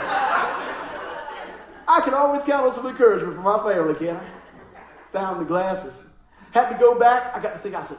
[1.88, 4.24] I can always count on some encouragement from my family, can I?
[5.12, 5.94] Found the glasses.
[6.52, 7.36] Had to go back.
[7.36, 7.98] I got to think, I said,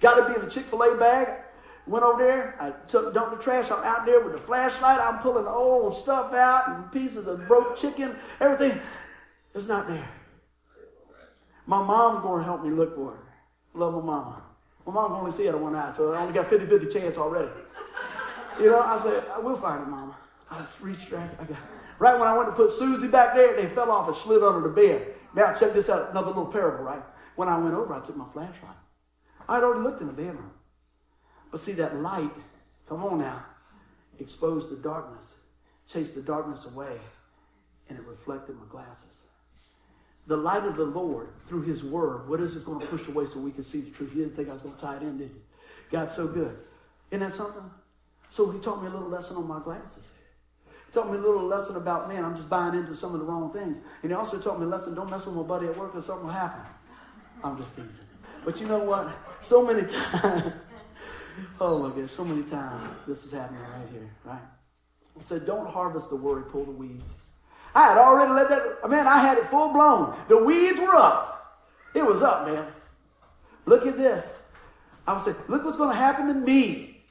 [0.00, 1.42] gotta be in the Chick-fil-A bag.
[1.86, 3.70] Went over there, I took dumped the trash.
[3.70, 5.00] I'm out there with the flashlight.
[5.00, 8.80] I'm pulling old stuff out and pieces of broke chicken, everything.
[9.54, 10.08] It's not there.
[11.66, 13.78] My mom's going to help me look for it.
[13.78, 14.42] Love my mama.
[14.86, 17.16] My mom only see it on one eye, so I only got 50 50 chance
[17.16, 17.50] already.
[18.58, 20.16] You know, I said, I will find it, mama.
[20.50, 21.30] I reached right.
[21.38, 21.58] I got,
[21.98, 24.68] right when I went to put Susie back there, they fell off and slid under
[24.68, 25.14] the bed.
[25.34, 27.02] Now, check this out another little parable, right?
[27.36, 28.76] When I went over, I took my flashlight.
[29.48, 30.50] I had already looked in the bedroom.
[31.50, 32.30] But see, that light,
[32.88, 33.44] come on now,
[34.18, 35.34] exposed the darkness,
[35.90, 36.98] chased the darkness away,
[37.88, 39.22] and it reflected my glasses.
[40.26, 43.26] The light of the Lord through His Word, what is it going to push away
[43.26, 44.14] so we can see the truth?
[44.14, 45.40] You didn't think I was going to tie it in, did you?
[45.90, 46.56] God's so good.
[47.10, 47.68] Isn't that something?
[48.28, 50.06] So he taught me a little lesson on my glasses.
[50.86, 53.26] He taught me a little lesson about, man, I'm just buying into some of the
[53.26, 53.78] wrong things.
[54.02, 56.00] And he also taught me a lesson, don't mess with my buddy at work or
[56.00, 56.62] something will happen.
[57.42, 58.06] I'm just teasing.
[58.44, 59.10] But you know what?
[59.42, 59.86] So many
[60.20, 60.54] times,
[61.60, 64.40] oh my gosh, so many times this is happening right here, right?
[65.18, 67.14] I said, don't harvest the worry, pull the weeds.
[67.74, 70.16] I had already let that, man, I had it full blown.
[70.28, 71.60] The weeds were up.
[71.94, 72.66] It was up, man.
[73.66, 74.32] Look at this.
[75.06, 77.02] I would say, look what's going to happen to me.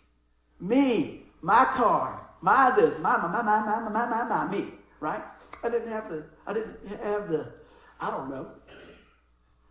[0.59, 4.67] Me, my car, my this, my, my, my, my, my, my, my, my, me,
[4.99, 5.21] right?
[5.63, 7.51] I didn't have the, I didn't have the,
[7.99, 8.51] I don't know.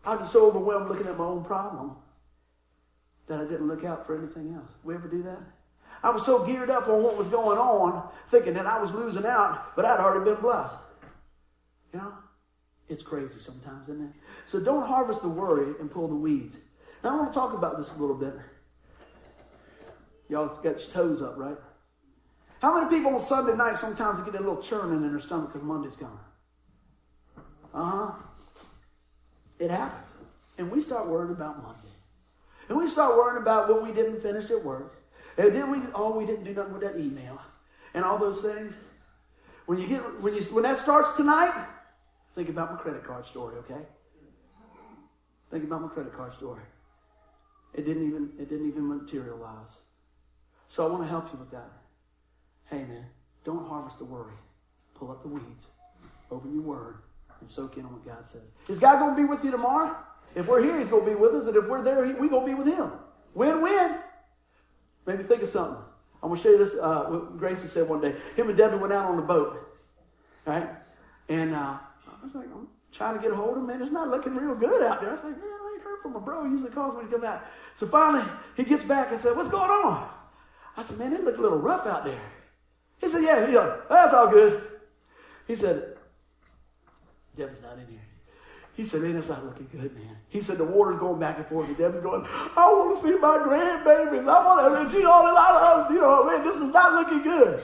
[0.05, 1.97] I was just so overwhelmed looking at my own problem
[3.29, 4.71] that I didn't look out for anything else.
[4.85, 5.39] We ever do that?
[6.03, 9.27] I was so geared up on what was going on, thinking that I was losing
[9.27, 10.77] out, but I'd already been blessed.
[11.93, 12.13] You know?
[12.89, 14.13] It's crazy sometimes, isn't it?
[14.47, 16.57] So don't harvest the worry and pull the weeds.
[17.05, 18.35] Now I want to talk about this a little bit.
[20.29, 21.57] Y'all got your toes up, right?
[22.61, 25.67] How many people on Sunday night sometimes get a little churning in their stomach because
[25.67, 26.19] Monday's coming?
[27.75, 28.13] Uh huh.
[29.59, 30.09] It happens.
[30.57, 31.88] And we start worrying about Monday.
[32.69, 35.03] And we start worrying about what we didn't finish at work.
[35.37, 37.41] And then we, oh, we didn't do nothing with that email.
[37.95, 38.75] And all those things.
[39.67, 41.53] When you get, when you, when that starts tonight,
[42.35, 43.83] think about my credit card story, okay?
[45.51, 46.63] Think about my credit card story.
[47.75, 49.69] It didn't even, it didn't even materialize.
[50.69, 51.71] So I want to help you with that.
[52.65, 53.07] Hey man,
[53.45, 54.35] don't harvest the worry.
[54.95, 55.69] Pull up the weeds.
[56.31, 56.99] Open your word
[57.41, 58.43] and soak in on what God says.
[58.69, 59.97] Is God going to be with you tomorrow?
[60.39, 62.47] If we're here, He's going to be with us, and if we're there, we're going
[62.47, 62.93] to be with Him.
[63.35, 63.97] Win-win.
[65.05, 65.83] Maybe think of something.
[66.23, 66.75] I'm going to show you this.
[66.75, 68.15] Uh, what Gracie said one day.
[68.37, 69.59] Him and Debbie went out on the boat,
[70.47, 70.69] right?
[71.29, 73.67] And uh, I was like, I'm trying to get a hold of him.
[73.67, 75.11] Man, it's not looking real good out there.
[75.11, 76.45] I was like, man, I ain't heard from my bro.
[76.45, 77.43] He usually calls when he come out.
[77.75, 78.25] So finally,
[78.57, 80.09] he gets back and said, what's going on?
[80.77, 82.21] I said, man, it looked a little rough out there.
[83.01, 83.47] He said, yeah.
[83.47, 84.63] He goes, that's all good.
[85.47, 85.97] He said,
[87.37, 88.08] Debbie's not in here.
[88.79, 90.17] He said, man, that's not looking good, man.
[90.29, 91.67] He said, the water's going back and forth.
[91.67, 94.21] And Debbie's going, I want to see my grandbabies.
[94.21, 97.25] I want to, see all this, I love, you know, man, this is not looking
[97.25, 97.61] good.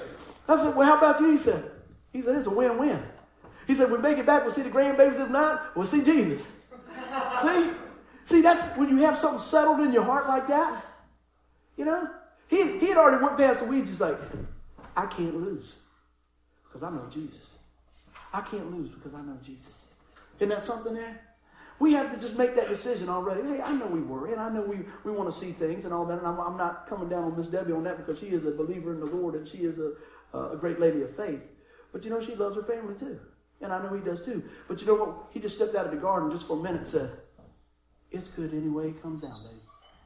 [0.49, 1.31] I said, well, how about you?
[1.31, 1.71] He said,
[2.13, 3.01] he said, it's a win-win.
[3.69, 5.21] He said, we make it back, we'll see the grandbabies.
[5.21, 6.45] If not, we'll see Jesus.
[7.43, 7.71] see?
[8.25, 10.85] See, that's when you have something settled in your heart like that.
[11.77, 12.09] You know?
[12.49, 13.89] He, he had already went past the weeds.
[13.89, 14.19] He's like,
[14.97, 15.77] I can't lose
[16.65, 17.59] because I know Jesus.
[18.33, 19.85] I can't lose because I know Jesus.
[20.39, 21.21] Isn't that something there?
[21.79, 23.43] We have to just make that decision already.
[23.43, 25.93] Hey, I know we worry, and I know we, we want to see things and
[25.93, 28.27] all that, and I'm, I'm not coming down on Miss Debbie on that because she
[28.27, 29.93] is a believer in the Lord and she is a,
[30.39, 31.43] a great lady of faith.
[31.93, 33.19] But you know, she loves her family too.
[33.61, 34.43] And I know he does too.
[34.69, 35.15] But you know what?
[35.31, 37.11] He just stepped out of the garden just for a minute and said,
[38.11, 39.61] It's good anyway it comes out, baby.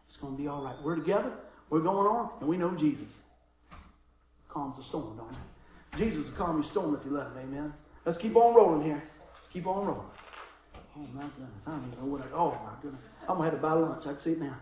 [0.07, 0.77] It's going to be all right.
[0.83, 1.33] We're together.
[1.71, 3.09] We're going on, and we know Jesus.
[4.49, 5.99] Calms the storm, don't it?
[5.99, 7.75] Jesus will calm your storm if you let him, amen.
[8.07, 9.03] Let's keep on rolling here.
[9.53, 10.03] Keep on rolling.
[10.97, 11.63] Oh my goodness.
[11.67, 13.09] I don't even know what I oh my goodness.
[13.23, 14.07] I'm gonna have to buy lunch.
[14.07, 14.57] I can see it now.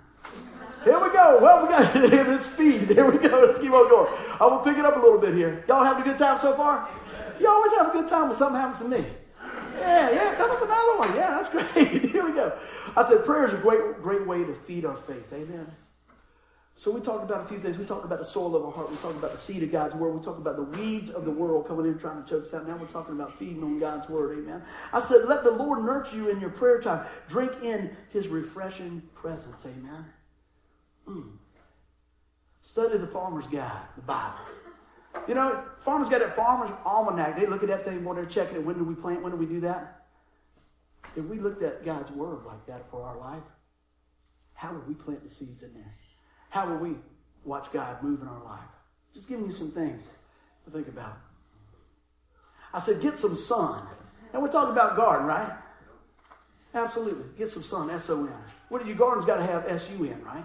[0.85, 1.39] Here we go.
[1.41, 2.91] Well, we got this speed.
[2.91, 3.47] Here we go.
[3.47, 4.13] Let's keep on going.
[4.41, 5.65] I will pick it up a little bit here.
[5.69, 6.89] Y'all having a good time so far?
[7.41, 9.05] You always have a good time when something happens to me.
[9.79, 11.15] Yeah, yeah, tell us another one.
[11.15, 12.11] Yeah, that's great.
[12.11, 12.59] Here we go.
[12.97, 15.33] I said prayer is a great, great way to feed our faith.
[15.33, 15.67] Amen.
[16.79, 17.79] So we talked about a few things.
[17.79, 18.91] We talked about the soul of our heart.
[18.91, 20.15] We talked about the seed of God's word.
[20.15, 22.69] We talked about the weeds of the world coming in trying to choke us out.
[22.69, 24.39] Now we're talking about feeding on God's word.
[24.39, 24.63] Amen.
[24.93, 27.07] I said, let the Lord nurture you in your prayer time.
[27.31, 29.65] Drink in his refreshing presence.
[29.65, 30.05] Amen.
[31.09, 31.31] Mm.
[32.61, 34.37] Study the farmer's guide, the Bible.
[35.27, 37.41] You know, farmers got that farmer's almanac.
[37.41, 38.65] They look at that thing when they're checking it.
[38.65, 39.23] When do we plant?
[39.23, 40.09] When do we do that?
[41.17, 43.43] If we looked at God's word like that for our life,
[44.53, 45.95] how would we plant the seeds in there?
[46.51, 46.97] How will we
[47.45, 48.61] watch God move in our life?
[49.15, 50.03] Just giving you some things
[50.65, 51.17] to think about.
[52.73, 53.83] I said, get some sun.
[54.33, 55.53] And we're talking about garden, right?
[56.75, 57.25] Absolutely.
[57.39, 58.33] Get some sun, S-O-N.
[58.69, 60.45] What do your gardens got to have S-U-N, right?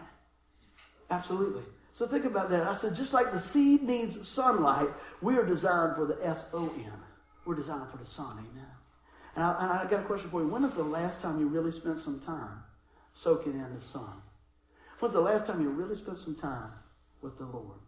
[1.09, 1.63] Absolutely.
[1.93, 2.67] So think about that.
[2.67, 4.87] I said, just like the seed needs sunlight,
[5.21, 6.93] we are designed for the S-O-N.
[7.45, 8.67] We're designed for the Son, amen.
[9.35, 10.47] And I, and I got a question for you.
[10.47, 12.63] When is the last time you really spent some time
[13.13, 14.21] soaking in the sun?
[15.01, 16.69] When's the last time you really spent some time
[17.23, 17.79] with the Lord?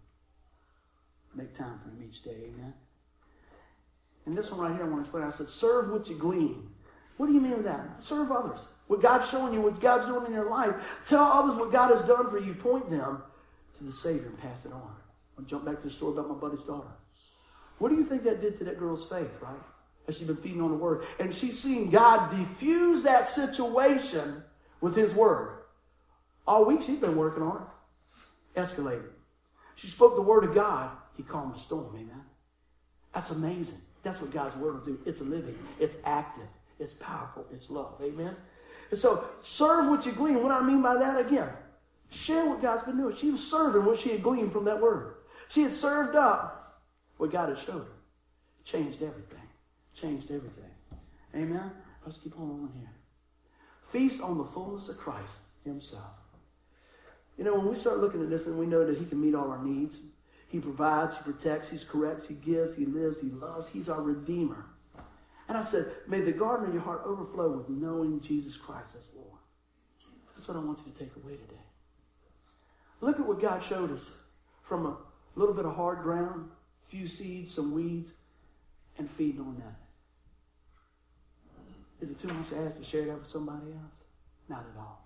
[1.35, 2.73] Make time for Him each day, amen.
[4.25, 5.23] And this one right here, I want to explain.
[5.23, 6.69] I said, serve what you glean.
[7.17, 8.01] What do you mean with that?
[8.01, 8.65] Serve others.
[8.87, 10.73] What God's showing you, what God's doing in your life.
[11.05, 12.55] Tell others what God has done for you.
[12.55, 13.21] Point them
[13.77, 14.95] to the Savior and pass it on.
[15.37, 16.89] I'll jump back to the story about my buddy's daughter.
[17.77, 19.53] What do you think that did to that girl's faith, right?
[20.07, 21.05] As she's been feeding on the Word.
[21.19, 24.41] And she's seen God diffuse that situation
[24.81, 25.59] with His Word.
[26.45, 28.59] All week she's been working on it.
[28.59, 29.09] Escalated.
[29.75, 30.91] She spoke the word of God.
[31.15, 31.95] He calmed the storm.
[31.95, 32.21] Amen.
[33.13, 33.81] That's amazing.
[34.03, 34.99] That's what God's word will do.
[35.05, 35.57] It's living.
[35.79, 36.47] It's active.
[36.79, 37.45] It's powerful.
[37.51, 37.95] It's love.
[38.03, 38.35] Amen.
[38.91, 40.43] And so serve what you glean.
[40.43, 41.49] What I mean by that again,
[42.09, 43.15] share what God's been doing.
[43.15, 45.15] She was serving what she had gleaned from that word.
[45.49, 46.81] She had served up
[47.17, 47.93] what God had showed her.
[48.65, 49.39] Changed everything.
[49.95, 50.71] Changed everything.
[51.35, 51.71] Amen.
[52.05, 52.91] Let's keep on on here.
[53.91, 55.33] Feast on the fullness of Christ
[55.63, 56.22] Himself.
[57.37, 59.35] You know, when we start looking at this and we know that He can meet
[59.35, 59.99] all our needs,
[60.47, 64.65] He provides, He protects, He corrects, He gives, He lives, He loves, He's our Redeemer.
[65.47, 69.09] And I said, may the garden of your heart overflow with knowing Jesus Christ as
[69.15, 69.39] Lord.
[70.35, 71.61] That's what I want you to take away today.
[73.01, 74.11] Look at what God showed us
[74.61, 74.95] from a
[75.35, 76.49] little bit of hard ground,
[76.87, 78.13] few seeds, some weeds,
[78.97, 79.79] and feeding on that.
[81.99, 84.03] Is it too much to ask to share that with somebody else?
[84.47, 85.02] Not at all.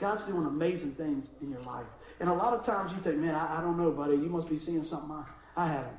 [0.00, 1.86] God's doing amazing things in your life.
[2.20, 4.16] And a lot of times you think, man, I, I don't know, buddy.
[4.16, 5.24] You must be seeing something I,
[5.56, 5.96] I haven't.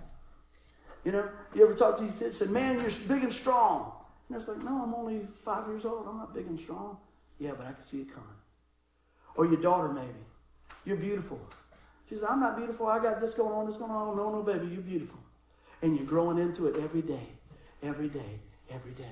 [1.06, 3.92] You know, you ever talk to you and said, man, you're big and strong.
[4.28, 6.06] And it's like, no, I'm only five years old.
[6.08, 6.98] I'm not big and strong.
[7.40, 8.30] Yeah, but I can see it coming.
[9.36, 10.08] Or your daughter, maybe.
[10.86, 11.40] You're beautiful.
[12.10, 12.88] She says, I'm not beautiful.
[12.88, 14.18] I got this going on, this going on.
[14.18, 15.20] No, no, baby, you're beautiful.
[15.82, 17.28] And you're growing into it every day,
[17.82, 18.40] every day,
[18.70, 19.06] every day.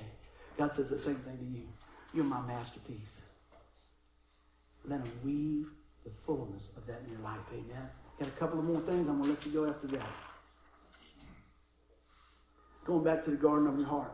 [0.58, 1.66] God says the same thing to you.
[2.12, 3.22] You're my masterpiece.
[4.88, 5.66] Let him weave
[6.04, 7.40] the fullness of that in your life.
[7.52, 7.88] Amen.
[8.18, 9.08] Got a couple of more things.
[9.08, 10.06] I'm going to let you go after that.
[12.84, 14.12] Going back to the garden of your heart.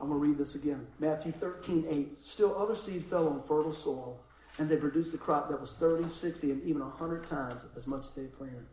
[0.00, 0.86] I'm going to read this again.
[0.98, 2.24] Matthew 13, 8.
[2.24, 4.20] Still other seed fell on fertile soil,
[4.58, 8.06] and they produced a crop that was 30, 60, and even 100 times as much
[8.06, 8.66] as they planted.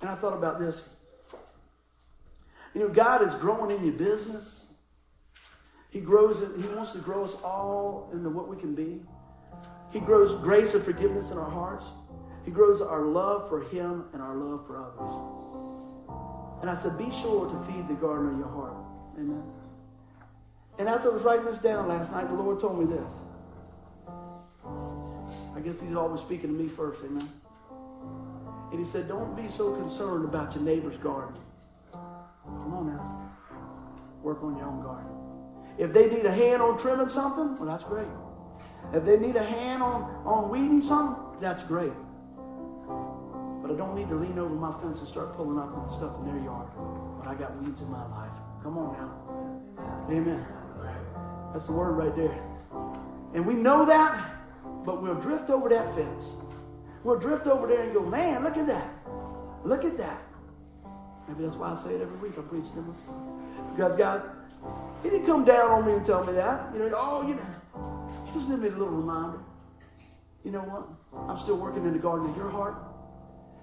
[0.00, 0.88] And I thought about this.
[2.74, 4.66] You know, God is growing in your business.
[5.90, 9.00] He grows it, He wants to grow us all into what we can be.
[9.90, 11.86] He grows grace and forgiveness in our hearts.
[12.44, 15.14] He grows our love for Him and our love for others.
[16.62, 18.76] And I said, be sure to feed the garden of your heart.
[19.18, 19.42] Amen.
[20.78, 23.18] And as I was writing this down last night, the Lord told me this.
[25.56, 27.02] I guess He's always speaking to me first.
[27.04, 27.28] Amen.
[28.70, 31.34] And He said, don't be so concerned about your neighbor's garden.
[31.92, 33.30] Come on now.
[34.22, 35.10] Work on your own garden.
[35.78, 38.06] If they need a hand on trimming something, well, that's great.
[38.92, 41.92] If they need a hand on, on weeding something, that's great.
[43.62, 46.16] But I don't need to lean over my fence and start pulling up on stuff
[46.20, 46.66] in their yard
[47.18, 48.32] when I got weeds in my life.
[48.62, 50.10] Come on now.
[50.10, 50.44] Amen.
[51.52, 52.42] That's the word right there.
[53.34, 54.30] And we know that,
[54.84, 56.36] but we'll drift over that fence.
[57.04, 58.88] We'll drift over there and go, man, look at that.
[59.64, 60.20] Look at that.
[61.28, 62.38] Maybe that's why I say it every week.
[62.38, 63.00] I preach to this.
[63.74, 64.22] Because God,
[65.02, 66.72] He didn't come down on me and tell me that.
[66.72, 67.42] You know, oh, you know.
[68.32, 69.40] Just give me a little reminder.
[70.44, 70.86] You know what?
[71.28, 72.76] I'm still working in the garden of your heart,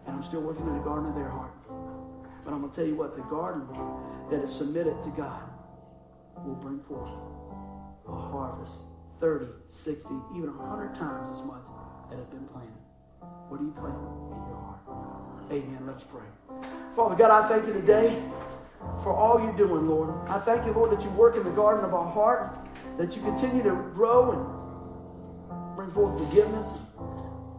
[0.06, 1.54] and I'm still working in the garden of their heart.
[2.44, 3.68] But I'm going to tell you what, the garden
[4.30, 5.42] that is submitted to God
[6.46, 7.12] will bring forth
[8.08, 8.80] a harvest
[9.20, 11.66] 30, 60, even 100 times as much
[12.10, 12.72] that has been planted.
[13.50, 15.52] What are you planting in your heart?
[15.52, 15.80] Amen.
[15.88, 16.28] Let's pray.
[16.96, 18.22] Father God, I thank you today
[19.02, 20.14] for all you're doing, Lord.
[20.28, 22.60] I thank you, Lord, that you work in the garden of our heart,
[22.98, 24.57] that you continue to grow and
[25.78, 26.74] bring forth forgiveness,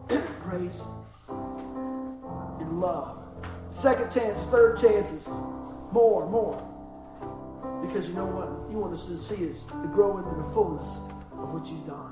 [0.43, 0.81] grace,
[1.29, 3.17] and love.
[3.71, 5.25] Second chances, third chances,
[5.93, 6.61] more, more.
[7.81, 8.69] Because you know what?
[8.69, 10.97] You want us to see us to grow into the fullness
[11.31, 12.11] of what you've done.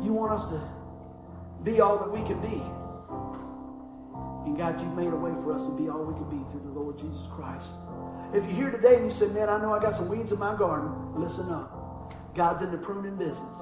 [0.02, 0.58] you want us to
[1.64, 2.62] be all that we can be.
[4.48, 6.62] And God, you've made a way for us to be all we can be through
[6.62, 7.72] the Lord Jesus Christ.
[8.32, 10.38] If you're here today and you say, man, I know I got some weeds in
[10.38, 11.77] my garden, listen up.
[12.38, 13.58] God's in the pruning business.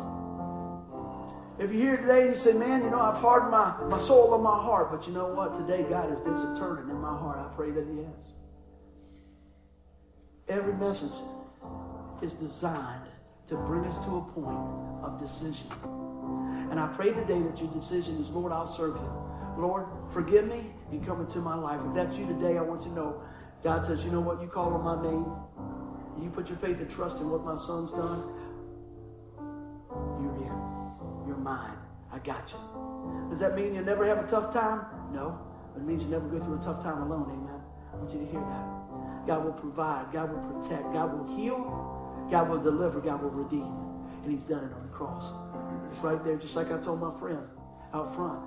[1.59, 4.35] If you're here today and you say, man, you know, I've hardened my, my soul
[4.35, 5.55] of my heart, but you know what?
[5.55, 7.39] Today God has did some turning in my heart.
[7.39, 8.33] I pray that he has.
[10.49, 11.15] Every message
[12.21, 13.09] is designed
[13.49, 14.59] to bring us to a point
[15.03, 15.69] of decision.
[16.71, 19.11] And I pray today that your decision is, Lord, I'll serve you.
[19.57, 21.81] Lord, forgive me and come into my life.
[21.89, 23.23] If that's you today, I want you to know
[23.65, 24.43] God says, you know what?
[24.43, 25.25] You call on my name.
[26.23, 28.36] You put your faith and trust in what my son's done.
[30.21, 31.27] You're in.
[31.27, 31.77] You're mine.
[32.13, 33.29] I got you.
[33.31, 34.87] Does that mean you'll never have a tough time?
[35.13, 35.39] No.
[35.75, 37.29] But it means you never go through a tough time alone.
[37.31, 37.61] Amen.
[37.93, 39.27] I want you to hear that.
[39.27, 40.13] God will provide.
[40.13, 40.93] God will protect.
[40.93, 42.29] God will heal.
[42.31, 43.01] God will deliver.
[43.01, 43.75] God will redeem.
[44.23, 45.25] And he's done it on the cross.
[45.91, 47.43] It's right there, just like I told my friend
[47.93, 48.41] out front.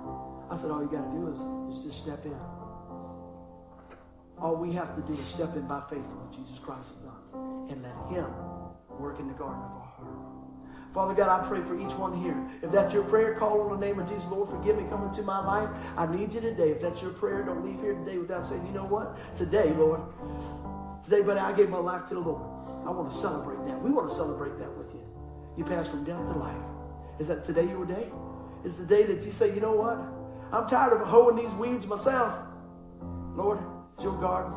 [0.50, 2.36] I said, all you got to do is, is just step in.
[4.38, 6.98] All we have to do is step in by faith in what Jesus Christ has
[7.04, 8.26] done and let him
[8.98, 10.39] work in the garden of our heart.
[10.92, 12.36] Father God, I pray for each one here.
[12.62, 14.26] If that's your prayer, call on the name of Jesus.
[14.28, 15.70] Lord, forgive me, come into my life.
[15.96, 16.70] I need you today.
[16.70, 19.16] If that's your prayer, don't leave here today without saying, you know what?
[19.36, 20.00] Today, Lord,
[21.04, 22.42] today, buddy, I gave my life to the Lord.
[22.84, 23.80] I want to celebrate that.
[23.80, 25.02] We want to celebrate that with you.
[25.56, 26.56] You pass from death to life.
[27.20, 28.08] Is that today your day?
[28.64, 29.98] Is the day that you say, you know what?
[30.52, 32.34] I'm tired of hoeing these weeds myself.
[33.36, 33.60] Lord,
[33.94, 34.52] it's your garden.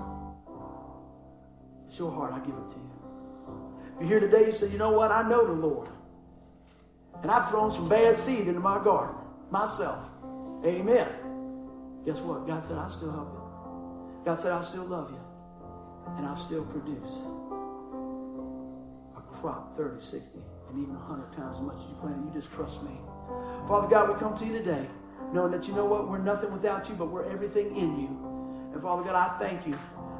[1.88, 2.34] It's your heart.
[2.34, 2.92] I give it to you.
[3.96, 5.12] If you're here today, you say, you know what?
[5.12, 5.90] I know the Lord.
[7.24, 9.16] And I've thrown some bad seed into my garden
[9.50, 9.98] myself.
[10.66, 11.08] Amen.
[12.06, 12.46] Guess what?
[12.46, 14.26] God said, I'll still help you.
[14.26, 15.20] God said, I'll still love you.
[16.18, 17.12] And I'll still produce
[19.16, 20.38] a crop 30, 60,
[20.70, 22.26] and even 100 times as much as you planted.
[22.28, 22.92] You just trust me.
[23.68, 24.86] Father God, we come to you today
[25.34, 26.10] knowing that you know what?
[26.10, 28.72] We're nothing without you, but we're everything in you.
[28.74, 29.74] And Father God, I thank you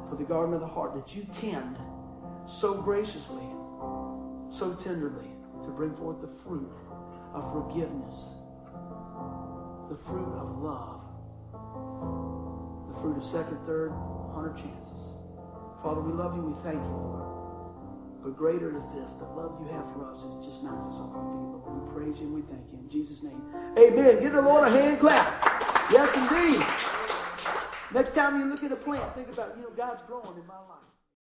[0.08, 1.76] for the garden of the heart that you tend
[2.46, 3.44] so graciously,
[4.50, 5.28] so tenderly
[5.62, 6.70] to bring forth the fruit
[7.34, 8.30] of forgiveness,
[9.90, 11.02] the fruit of love,
[12.88, 13.92] the fruit of second, third,
[14.32, 15.18] hundred chances.
[15.82, 16.42] Father, we love you.
[16.42, 17.22] We thank you, Lord.
[18.22, 21.12] But greater is this, the love you have for us is just knocks us off
[21.12, 21.76] our feet, Lord.
[21.76, 22.78] We praise you and we thank you.
[22.78, 23.42] In Jesus' name,
[23.76, 24.22] amen.
[24.22, 25.26] Give the Lord a hand clap.
[25.92, 26.64] Yes, indeed.
[27.92, 30.54] Next time you look at a plant, think about, you know, God's growing in my
[30.54, 30.93] life.